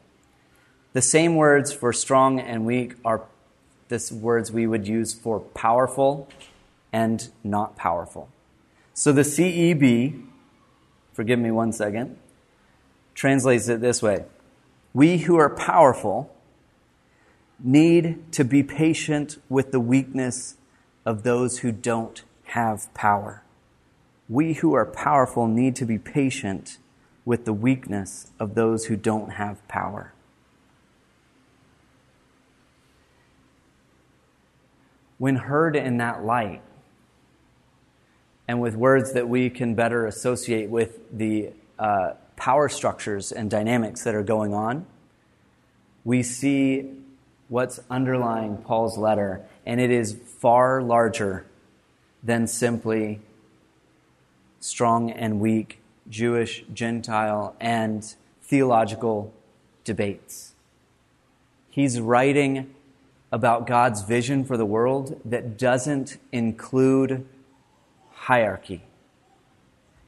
The 0.93 1.01
same 1.01 1.35
words 1.35 1.73
for 1.73 1.91
strong 1.91 2.39
and 2.39 2.65
weak 2.65 2.95
are 3.03 3.23
the 3.87 4.19
words 4.19 4.51
we 4.51 4.67
would 4.67 4.87
use 4.87 5.13
for 5.13 5.39
powerful 5.39 6.27
and 6.91 7.29
not 7.43 7.75
powerful. 7.75 8.29
So 8.93 9.11
the 9.11 9.21
CEB, 9.21 10.25
forgive 11.13 11.39
me 11.39 11.51
one 11.51 11.71
second, 11.71 12.17
translates 13.15 13.67
it 13.67 13.81
this 13.81 14.01
way 14.01 14.25
We 14.93 15.19
who 15.19 15.37
are 15.37 15.49
powerful 15.49 16.33
need 17.59 18.31
to 18.33 18.43
be 18.43 18.63
patient 18.63 19.37
with 19.49 19.71
the 19.71 19.79
weakness 19.79 20.55
of 21.05 21.23
those 21.23 21.59
who 21.59 21.71
don't 21.71 22.23
have 22.45 22.93
power 22.93 23.43
we 24.29 24.53
who 24.53 24.73
are 24.73 24.85
powerful 24.85 25.47
need 25.47 25.75
to 25.75 25.85
be 25.85 25.97
patient 25.97 26.77
with 27.25 27.45
the 27.45 27.53
weakness 27.53 28.31
of 28.39 28.55
those 28.55 28.85
who 28.85 28.95
don't 28.95 29.31
have 29.33 29.65
power. 29.67 30.12
When 35.23 35.37
heard 35.37 35.77
in 35.77 35.99
that 35.99 36.25
light, 36.25 36.61
and 38.45 38.59
with 38.59 38.75
words 38.75 39.13
that 39.13 39.29
we 39.29 39.49
can 39.49 39.73
better 39.73 40.05
associate 40.05 40.69
with 40.69 40.99
the 41.17 41.51
uh, 41.79 42.15
power 42.35 42.67
structures 42.67 43.31
and 43.31 43.49
dynamics 43.49 44.03
that 44.03 44.15
are 44.15 44.23
going 44.23 44.53
on, 44.53 44.85
we 46.03 46.23
see 46.23 46.91
what's 47.47 47.79
underlying 47.89 48.57
Paul's 48.57 48.97
letter, 48.97 49.45
and 49.65 49.79
it 49.79 49.91
is 49.91 50.13
far 50.39 50.81
larger 50.81 51.45
than 52.21 52.45
simply 52.45 53.21
strong 54.59 55.09
and 55.09 55.39
weak, 55.39 55.79
Jewish, 56.09 56.65
Gentile, 56.73 57.55
and 57.61 58.13
theological 58.41 59.33
debates. 59.85 60.51
He's 61.69 62.01
writing 62.01 62.75
about 63.33 63.65
God's 63.65 64.03
vision 64.03 64.45
for 64.45 64.57
the 64.57 64.65
world 64.65 65.19
that 65.25 65.57
doesn't 65.57 66.17
include 66.31 67.25
hierarchy. 68.11 68.83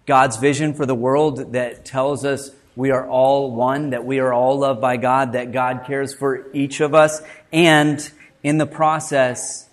God's 0.05 0.37
vision 0.37 0.75
for 0.75 0.85
the 0.85 0.93
world 0.93 1.53
that 1.53 1.83
tells 1.83 2.23
us 2.23 2.51
we 2.75 2.91
are 2.91 3.09
all 3.09 3.49
one, 3.51 3.89
that 3.89 4.05
we 4.05 4.19
are 4.19 4.31
all 4.31 4.59
loved 4.59 4.79
by 4.79 4.97
God, 4.97 5.31
that 5.31 5.51
God 5.51 5.85
cares 5.87 6.13
for 6.13 6.45
each 6.53 6.81
of 6.81 6.93
us, 6.93 7.19
and 7.51 8.11
in 8.43 8.59
the 8.59 8.67
process, 8.67 9.69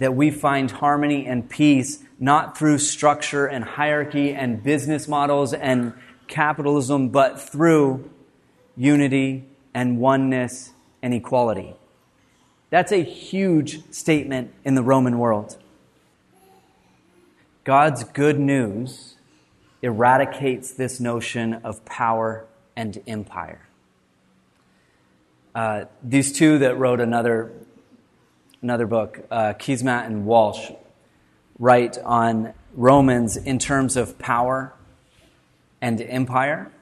that 0.00 0.16
we 0.16 0.32
find 0.32 0.68
harmony 0.68 1.24
and 1.24 1.48
peace 1.48 2.02
not 2.18 2.58
through 2.58 2.78
structure 2.78 3.46
and 3.46 3.62
hierarchy 3.62 4.34
and 4.34 4.60
business 4.60 5.06
models 5.06 5.54
and 5.54 5.92
capitalism, 6.26 7.10
but 7.10 7.40
through 7.40 8.10
unity 8.76 9.44
and 9.72 9.98
oneness 9.98 10.72
and 11.00 11.14
equality. 11.14 11.76
That's 12.72 12.90
a 12.90 13.02
huge 13.02 13.92
statement 13.92 14.54
in 14.64 14.74
the 14.76 14.82
Roman 14.82 15.18
world. 15.18 15.58
God's 17.64 18.02
good 18.02 18.40
news 18.40 19.16
eradicates 19.82 20.72
this 20.72 20.98
notion 20.98 21.52
of 21.52 21.84
power 21.84 22.46
and 22.74 23.02
empire. 23.06 23.68
Uh, 25.54 25.84
these 26.02 26.32
two 26.32 26.60
that 26.60 26.78
wrote 26.78 27.00
another, 27.00 27.52
another 28.62 28.86
book, 28.86 29.20
uh, 29.30 29.52
Keesmaat 29.52 30.06
and 30.06 30.24
Walsh, 30.24 30.70
write 31.58 31.98
on 31.98 32.54
Romans 32.72 33.36
in 33.36 33.58
terms 33.58 33.98
of 33.98 34.18
power 34.18 34.72
and 35.82 36.00
empire. 36.00 36.72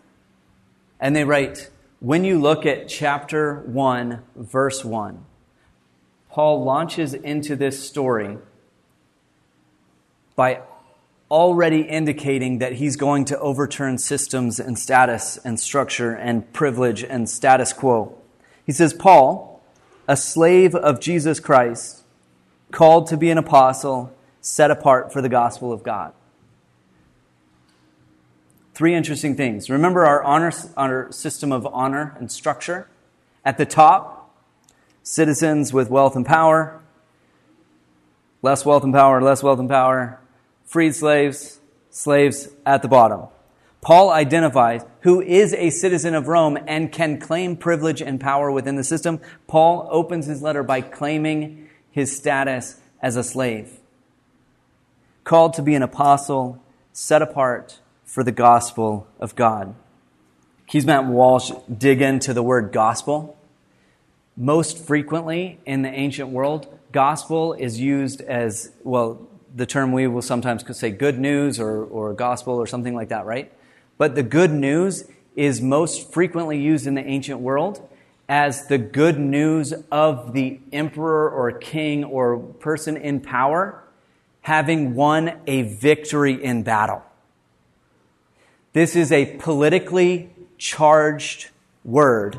And 1.01 1.17
they 1.17 1.25
write, 1.25 1.69
when 1.99 2.23
you 2.23 2.39
look 2.39 2.65
at 2.65 2.87
chapter 2.87 3.57
1, 3.67 4.23
verse 4.37 4.85
1, 4.85 5.25
Paul 6.31 6.63
launches 6.65 7.13
into 7.15 7.57
this 7.57 7.85
story 7.87 8.39
by 10.37 10.63
already 11.31 11.83
indicating 11.83 12.59
that 12.59 12.75
he's 12.75 12.97
going 12.97 13.25
to 13.27 13.39
overturn 13.39 13.99
systems 13.99 14.59
and 14.59 14.79
status 14.79 15.39
and 15.45 15.59
structure 15.59 16.13
and 16.13 16.53
privilege 16.53 17.03
and 17.05 17.29
status 17.29 17.73
quo. 17.73 18.17
He 18.65 18.73
says, 18.73 18.93
Paul, 18.93 19.63
a 20.09 20.17
slave 20.17 20.75
of 20.75 21.01
Jesus 21.01 21.41
Christ, 21.41 22.03
called 22.73 23.07
to 23.09 23.17
be 23.17 23.31
an 23.31 23.39
apostle, 23.39 24.13
set 24.41 24.71
apart 24.71 25.13
for 25.13 25.21
the 25.21 25.29
gospel 25.29 25.73
of 25.73 25.83
God. 25.83 26.13
Three 28.75 28.95
interesting 28.95 29.37
things. 29.37 29.69
Remember 29.69 30.07
our 30.07 30.23
honor, 30.23 30.53
honor 30.77 31.13
system 31.13 31.53
of 31.53 31.67
honor 31.67 32.17
and 32.19 32.31
structure? 32.31 32.89
At 33.45 33.59
the 33.59 33.67
top, 33.67 34.20
citizens 35.11 35.73
with 35.73 35.91
wealth 35.91 36.15
and 36.17 36.25
power, 36.25 36.81
less 38.43 38.65
wealth 38.65 38.85
and 38.85 38.93
power, 38.95 39.21
less 39.21 39.43
wealth 39.43 39.59
and 39.59 39.69
power, 39.69 40.21
freed 40.65 40.95
slaves, 40.95 41.61
slaves 41.91 42.49
at 42.65 42.83
the 42.83 42.89
bottom. 42.89 43.27
Paul 43.81 44.11
identifies 44.11 44.83
who 45.01 45.21
is 45.21 45.55
a 45.55 45.71
citizen 45.71 46.15
of 46.15 46.29
Rome 46.29 46.59
and 46.67 46.93
can 46.93 47.19
claim 47.19 47.57
privilege 47.57 48.03
and 48.03 48.21
power 48.21 48.53
within 48.53 48.77
the 48.77 48.85
system. 48.85 49.21
Paul 49.47 49.89
opens 49.91 50.27
his 50.27 50.43
letter 50.43 50.63
by 50.63 50.83
claiming 50.83 51.69
his 51.91 52.17
status 52.17 52.79
as 53.03 53.17
a 53.17 53.25
slave 53.25 53.81
called 55.25 55.55
to 55.55 55.63
be 55.63 55.75
an 55.75 55.83
apostle, 55.83 56.61
set 56.93 57.23
apart 57.23 57.79
for 58.05 58.25
the 58.25 58.33
gospel 58.33 59.07
of 59.21 59.37
God. 59.37 59.75
Keesmaat 60.69 61.05
and 61.05 61.15
Walsh 61.15 61.53
dig 61.73 62.01
into 62.01 62.35
the 62.35 62.43
word 62.43 62.73
gospel. 62.73 63.37
Most 64.41 64.79
frequently 64.79 65.61
in 65.67 65.83
the 65.83 65.91
ancient 65.91 66.31
world, 66.31 66.67
gospel 66.93 67.53
is 67.53 67.79
used 67.79 68.23
as, 68.23 68.73
well, 68.83 69.29
the 69.55 69.67
term 69.67 69.93
we 69.93 70.07
will 70.07 70.23
sometimes 70.23 70.65
say 70.79 70.89
good 70.89 71.19
news 71.19 71.61
or, 71.61 71.85
or 71.85 72.15
gospel 72.15 72.55
or 72.55 72.67
something 72.67 72.95
like 72.95 73.11
that, 73.11 73.27
right? 73.27 73.53
But 73.99 74.15
the 74.15 74.23
good 74.23 74.51
news 74.51 75.05
is 75.37 75.61
most 75.61 76.11
frequently 76.11 76.59
used 76.59 76.87
in 76.87 76.95
the 76.95 77.05
ancient 77.05 77.41
world 77.41 77.87
as 78.31 78.67
the 78.69 78.79
good 78.79 79.19
news 79.19 79.75
of 79.93 80.33
the 80.33 80.59
emperor 80.73 81.29
or 81.29 81.53
king 81.53 82.03
or 82.03 82.39
person 82.39 82.97
in 82.97 83.21
power 83.21 83.85
having 84.41 84.95
won 84.95 85.39
a 85.47 85.65
victory 85.65 86.43
in 86.43 86.63
battle. 86.63 87.03
This 88.73 88.97
is 88.97 89.13
a 89.13 89.37
politically 89.37 90.31
charged 90.57 91.51
word. 91.85 92.39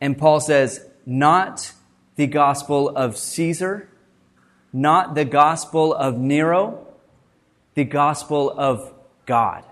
And 0.00 0.18
Paul 0.18 0.40
says, 0.40 0.84
not 1.04 1.72
the 2.16 2.26
gospel 2.26 2.88
of 2.88 3.16
Caesar, 3.16 3.88
not 4.72 5.14
the 5.14 5.24
gospel 5.24 5.94
of 5.94 6.18
Nero, 6.18 6.86
the 7.74 7.84
gospel 7.84 8.50
of 8.50 8.92
God. 9.24 9.64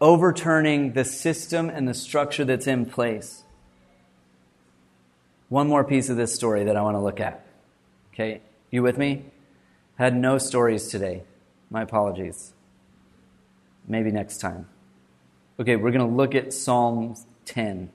Overturning 0.00 0.92
the 0.92 1.04
system 1.04 1.68
and 1.68 1.88
the 1.88 1.94
structure 1.94 2.44
that's 2.44 2.66
in 2.66 2.86
place. 2.86 3.42
One 5.48 5.66
more 5.66 5.84
piece 5.84 6.08
of 6.08 6.16
this 6.16 6.34
story 6.34 6.64
that 6.64 6.76
I 6.76 6.82
want 6.82 6.94
to 6.94 7.00
look 7.00 7.20
at. 7.20 7.44
Okay, 8.12 8.40
you 8.70 8.82
with 8.82 8.98
me? 8.98 9.24
Had 9.96 10.14
no 10.14 10.38
stories 10.38 10.88
today. 10.88 11.24
My 11.70 11.82
apologies. 11.82 12.52
Maybe 13.86 14.10
next 14.10 14.38
time. 14.38 14.68
Okay, 15.58 15.76
we're 15.76 15.90
going 15.90 16.08
to 16.08 16.16
look 16.16 16.34
at 16.34 16.52
Psalm 16.52 17.16
10. 17.46 17.90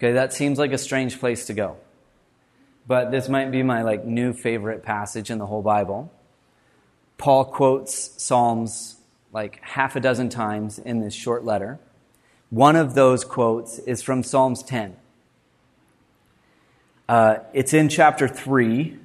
Okay, 0.00 0.12
that 0.12 0.32
seems 0.32 0.58
like 0.58 0.72
a 0.72 0.78
strange 0.78 1.20
place 1.20 1.44
to 1.48 1.52
go. 1.52 1.76
But 2.86 3.10
this 3.10 3.28
might 3.28 3.50
be 3.50 3.62
my 3.62 3.82
like 3.82 4.02
new 4.02 4.32
favorite 4.32 4.82
passage 4.82 5.30
in 5.30 5.36
the 5.36 5.44
whole 5.44 5.60
Bible. 5.60 6.10
Paul 7.18 7.44
quotes 7.44 8.14
Psalms 8.16 8.96
like 9.30 9.60
half 9.60 9.96
a 9.96 10.00
dozen 10.00 10.30
times 10.30 10.78
in 10.78 11.00
this 11.00 11.12
short 11.12 11.44
letter. 11.44 11.78
One 12.48 12.76
of 12.76 12.94
those 12.94 13.26
quotes 13.26 13.78
is 13.80 14.00
from 14.00 14.22
Psalms 14.22 14.62
10. 14.62 14.96
Uh, 17.06 17.36
it's 17.52 17.74
in 17.74 17.90
chapter 17.90 18.26
3, 18.26 18.98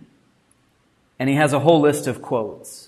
and 1.20 1.28
he 1.28 1.36
has 1.36 1.52
a 1.52 1.60
whole 1.60 1.82
list 1.82 2.08
of 2.08 2.22
quotes. 2.22 2.88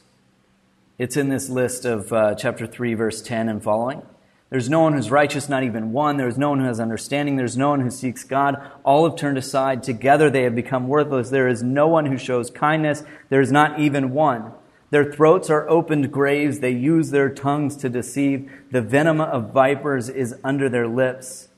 It's 0.98 1.18
in 1.18 1.28
this 1.28 1.50
list 1.50 1.84
of 1.84 2.14
uh, 2.14 2.36
chapter 2.36 2.68
3, 2.68 2.94
verse 2.94 3.22
10 3.22 3.50
and 3.50 3.62
following. 3.62 4.02
There's 4.50 4.70
no 4.70 4.80
one 4.80 4.94
who's 4.94 5.12
righteous, 5.12 5.50
not 5.50 5.64
even 5.64 5.92
one. 5.92 6.16
There's 6.16 6.38
no 6.38 6.50
one 6.50 6.60
who 6.60 6.66
has 6.66 6.80
understanding. 6.80 7.36
There's 7.36 7.58
no 7.58 7.70
one 7.70 7.82
who 7.82 7.92
seeks 7.92 8.24
God. 8.24 8.56
All 8.86 9.08
have 9.08 9.18
turned 9.18 9.38
aside. 9.38 9.84
Together 9.84 10.30
they 10.30 10.44
have 10.44 10.56
become 10.56 10.88
worthless. 10.88 11.30
There 11.30 11.50
is 11.50 11.62
no 11.62 11.88
one 11.88 12.06
who 12.06 12.18
shows 12.18 12.50
kindness. 12.50 13.04
There 13.30 13.42
is 13.42 13.52
not 13.52 13.80
even 13.80 14.12
one. 14.12 14.54
Their 14.90 15.12
throats 15.12 15.50
are 15.50 15.68
opened 15.68 16.14
graves. 16.14 16.60
They 16.60 16.72
use 16.72 17.12
their 17.12 17.30
tongues 17.30 17.76
to 17.78 17.90
deceive. 17.90 18.50
The 18.72 18.82
venom 18.82 19.20
of 19.20 19.52
vipers 19.52 20.08
is 20.08 20.36
under 20.46 20.70
their 20.70 20.88
lips. 20.88 21.50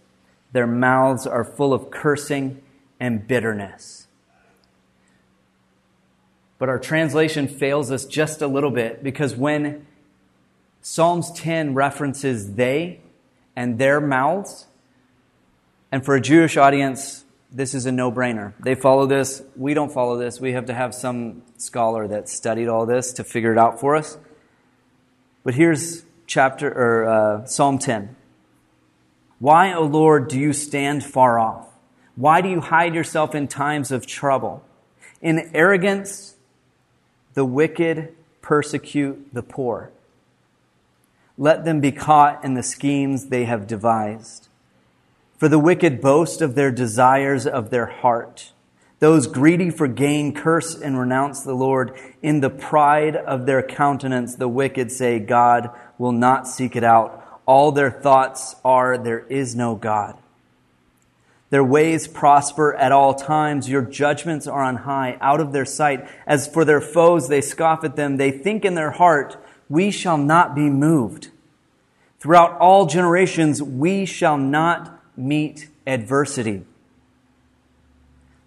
Their 0.52 0.66
mouths 0.66 1.28
are 1.28 1.44
full 1.44 1.74
of 1.74 1.92
cursing 1.92 2.62
and 3.00 3.28
bitterness. 3.28 4.08
But 6.58 6.70
our 6.70 6.80
translation 6.80 7.48
fails 7.48 7.92
us 7.92 8.06
just 8.06 8.42
a 8.42 8.48
little 8.48 8.72
bit 8.72 9.04
because 9.04 9.36
when 9.36 9.86
Psalms 10.82 11.32
10 11.32 11.74
references 11.74 12.54
they 12.54 13.02
and 13.56 13.78
their 13.78 14.00
mouths, 14.00 14.68
and 15.92 16.06
for 16.06 16.16
a 16.16 16.22
Jewish 16.22 16.56
audience, 16.56 17.26
this 17.52 17.74
is 17.74 17.86
a 17.86 17.92
no 17.92 18.12
brainer. 18.12 18.54
They 18.60 18.76
follow 18.76 19.08
this. 19.08 19.42
We 19.56 19.74
don't 19.74 19.92
follow 19.92 20.18
this. 20.18 20.40
We 20.40 20.54
have 20.54 20.68
to 20.68 20.74
have 20.74 20.94
some 20.94 21.42
scholar 21.58 22.08
that 22.08 22.30
studied 22.30 22.68
all 22.68 22.86
this 22.86 23.12
to 23.14 23.24
figure 23.24 23.52
it 23.52 23.58
out 23.58 23.80
for 23.80 23.96
us. 23.96 24.18
But 25.44 25.56
here's 25.56 26.04
chapter 26.28 26.70
or 26.70 27.10
uh, 27.10 27.46
Psalm 27.46 27.80
10. 27.80 28.16
Why, 29.40 29.74
O 29.74 29.84
Lord, 29.84 30.28
do 30.28 30.38
you 30.38 30.54
stand 30.54 31.04
far 31.04 31.40
off? 31.40 31.68
Why 32.16 32.42
do 32.42 32.50
you 32.50 32.60
hide 32.62 32.94
yourself 32.94 33.34
in 33.34 33.48
times 33.48 33.92
of 33.92 34.06
trouble? 34.06 34.64
In 35.22 35.50
arrogance, 35.54 36.36
the 37.34 37.46
wicked 37.46 38.14
persecute 38.42 39.34
the 39.34 39.42
poor. 39.42 39.92
Let 41.42 41.64
them 41.64 41.80
be 41.80 41.94
caught 41.94 42.44
in 42.44 42.56
the 42.56 42.62
schemes 42.62 43.28
they 43.28 43.46
have 43.46 43.66
devised. 43.66 44.50
For 45.38 45.48
the 45.48 45.58
wicked 45.58 46.02
boast 46.02 46.42
of 46.42 46.54
their 46.54 46.70
desires 46.70 47.48
of 47.48 47.70
their 47.70 47.86
heart. 47.86 48.52
Those 49.00 49.26
greedy 49.26 49.70
for 49.70 49.88
gain 49.88 50.36
curse 50.36 50.76
and 50.76 51.00
renounce 51.00 51.42
the 51.42 51.54
Lord. 51.54 51.98
In 52.22 52.42
the 52.42 52.50
pride 52.50 53.16
of 53.16 53.46
their 53.46 53.64
countenance, 53.64 54.36
the 54.36 54.50
wicked 54.50 54.92
say, 54.92 55.18
God 55.18 55.70
will 55.98 56.12
not 56.12 56.46
seek 56.46 56.76
it 56.76 56.84
out. 56.84 57.42
All 57.46 57.72
their 57.72 57.90
thoughts 57.90 58.58
are, 58.66 58.98
there 58.98 59.26
is 59.30 59.56
no 59.56 59.76
God. 59.76 60.18
Their 61.52 61.64
ways 61.64 62.06
prosper 62.06 62.76
at 62.76 62.92
all 62.92 63.14
times. 63.14 63.70
Your 63.70 63.82
judgments 63.82 64.46
are 64.46 64.62
on 64.62 64.76
high, 64.76 65.18
out 65.22 65.40
of 65.40 65.54
their 65.54 65.66
sight. 65.66 66.06
As 66.28 66.50
for 66.50 66.66
their 66.66 66.82
foes, 66.82 67.30
they 67.30 67.40
scoff 67.40 67.86
at 67.86 67.96
them. 67.96 68.18
They 68.18 68.30
think 68.30 68.66
in 68.66 68.76
their 68.76 68.92
heart, 68.92 69.38
we 69.70 69.92
shall 69.92 70.18
not 70.18 70.56
be 70.56 70.70
moved. 70.70 71.30
Throughout 72.20 72.58
all 72.60 72.86
generations, 72.86 73.62
we 73.62 74.06
shall 74.06 74.38
not 74.38 75.02
meet 75.16 75.70
adversity. 75.86 76.66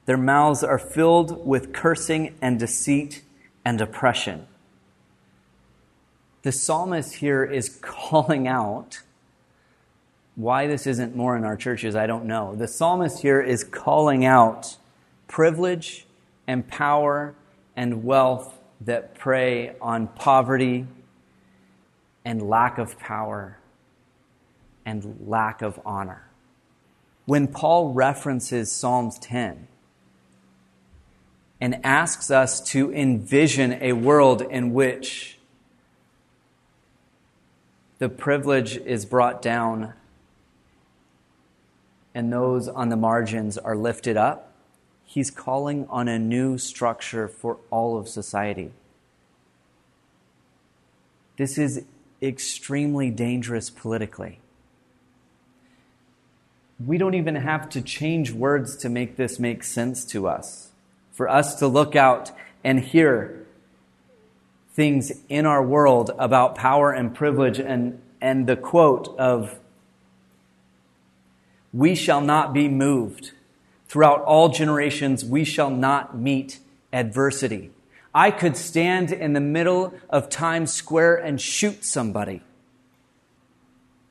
Their 0.04 0.16
mouths 0.16 0.64
are 0.64 0.78
filled 0.78 1.46
with 1.46 1.72
cursing 1.72 2.35
and 2.42 2.58
deceit 2.58 3.22
and 3.64 3.80
oppression. 3.80 4.46
The 6.42 6.52
psalmist 6.52 7.14
here 7.14 7.44
is 7.44 7.68
calling 7.80 8.48
out 8.48 9.00
why 10.35 10.66
this 10.66 10.87
isn't 10.87 11.14
more 11.14 11.37
in 11.37 11.44
our 11.44 11.56
churches, 11.56 11.94
I 11.94 12.06
don't 12.06 12.24
know. 12.24 12.54
The 12.54 12.66
psalmist 12.66 13.20
here 13.20 13.40
is 13.40 13.62
calling 13.64 14.24
out 14.24 14.76
privilege 15.28 16.06
and 16.46 16.66
power 16.66 17.35
and 17.76 18.02
wealth 18.02 18.58
that 18.80 19.14
prey 19.14 19.76
on 19.80 20.08
poverty 20.08 20.87
and 22.24 22.48
lack 22.48 22.78
of 22.78 22.98
power 22.98 23.58
and 24.85 25.18
lack 25.26 25.62
of 25.62 25.80
honor 25.85 26.32
when 27.24 27.46
Paul 27.46 27.92
references 27.92 28.70
Psalms 28.70 29.18
10 29.20 29.68
and 31.61 31.80
asks 31.85 32.30
us 32.30 32.61
to 32.70 32.92
envision 32.92 33.78
a 33.80 33.92
world 33.92 34.42
in 34.42 34.72
which 34.72 35.38
the 37.98 38.08
privilege 38.08 38.76
is 38.76 39.04
brought 39.04 39.40
down 39.40 39.92
and 42.14 42.32
those 42.32 42.66
on 42.66 42.88
the 42.88 42.96
margins 42.96 43.56
are 43.56 43.76
lifted 43.76 44.16
up, 44.16 44.52
he's 45.04 45.30
calling 45.30 45.87
on 45.88 46.08
a 46.08 46.18
new 46.18 46.58
structure 46.58 47.28
for 47.28 47.58
all 47.70 47.96
of 47.96 48.08
society. 48.08 48.72
This 51.37 51.56
is 51.56 51.85
extremely 52.22 53.11
dangerous 53.11 53.68
politically 53.68 54.38
we 56.87 56.98
don't 56.98 57.14
even 57.14 57.37
have 57.37 57.68
to 57.70 57.82
change 57.82 58.32
words 58.32 58.76
to 58.76 58.88
make 58.88 59.16
this 59.16 59.38
make 59.38 59.62
sense 59.62 60.04
to 60.06 60.26
us. 60.26 60.70
For 61.12 61.28
us 61.28 61.56
to 61.56 61.68
look 61.68 61.94
out 61.94 62.32
and 62.64 62.80
hear 62.80 63.46
things 64.72 65.12
in 65.28 65.46
our 65.46 65.62
world 65.62 66.11
about 66.18 66.54
power 66.54 66.92
and 66.92 67.14
privilege 67.14 67.61
and, 67.61 68.00
and 68.20 68.46
the 68.46 68.56
quote 68.56 69.14
of, 69.18 69.58
we 71.72 71.94
shall 71.94 72.20
not 72.20 72.52
be 72.52 72.68
moved. 72.68 73.32
Throughout 73.88 74.22
all 74.22 74.48
generations, 74.48 75.24
we 75.24 75.44
shall 75.44 75.70
not 75.70 76.16
meet 76.16 76.58
adversity. 76.92 77.70
I 78.14 78.31
could 78.31 78.57
stand 78.57 79.11
in 79.11 79.33
the 79.33 79.40
middle 79.40 79.94
of 80.11 80.29
Times 80.29 80.72
Square 80.72 81.16
and 81.16 81.40
shoot 81.40 81.85
somebody 81.85 82.42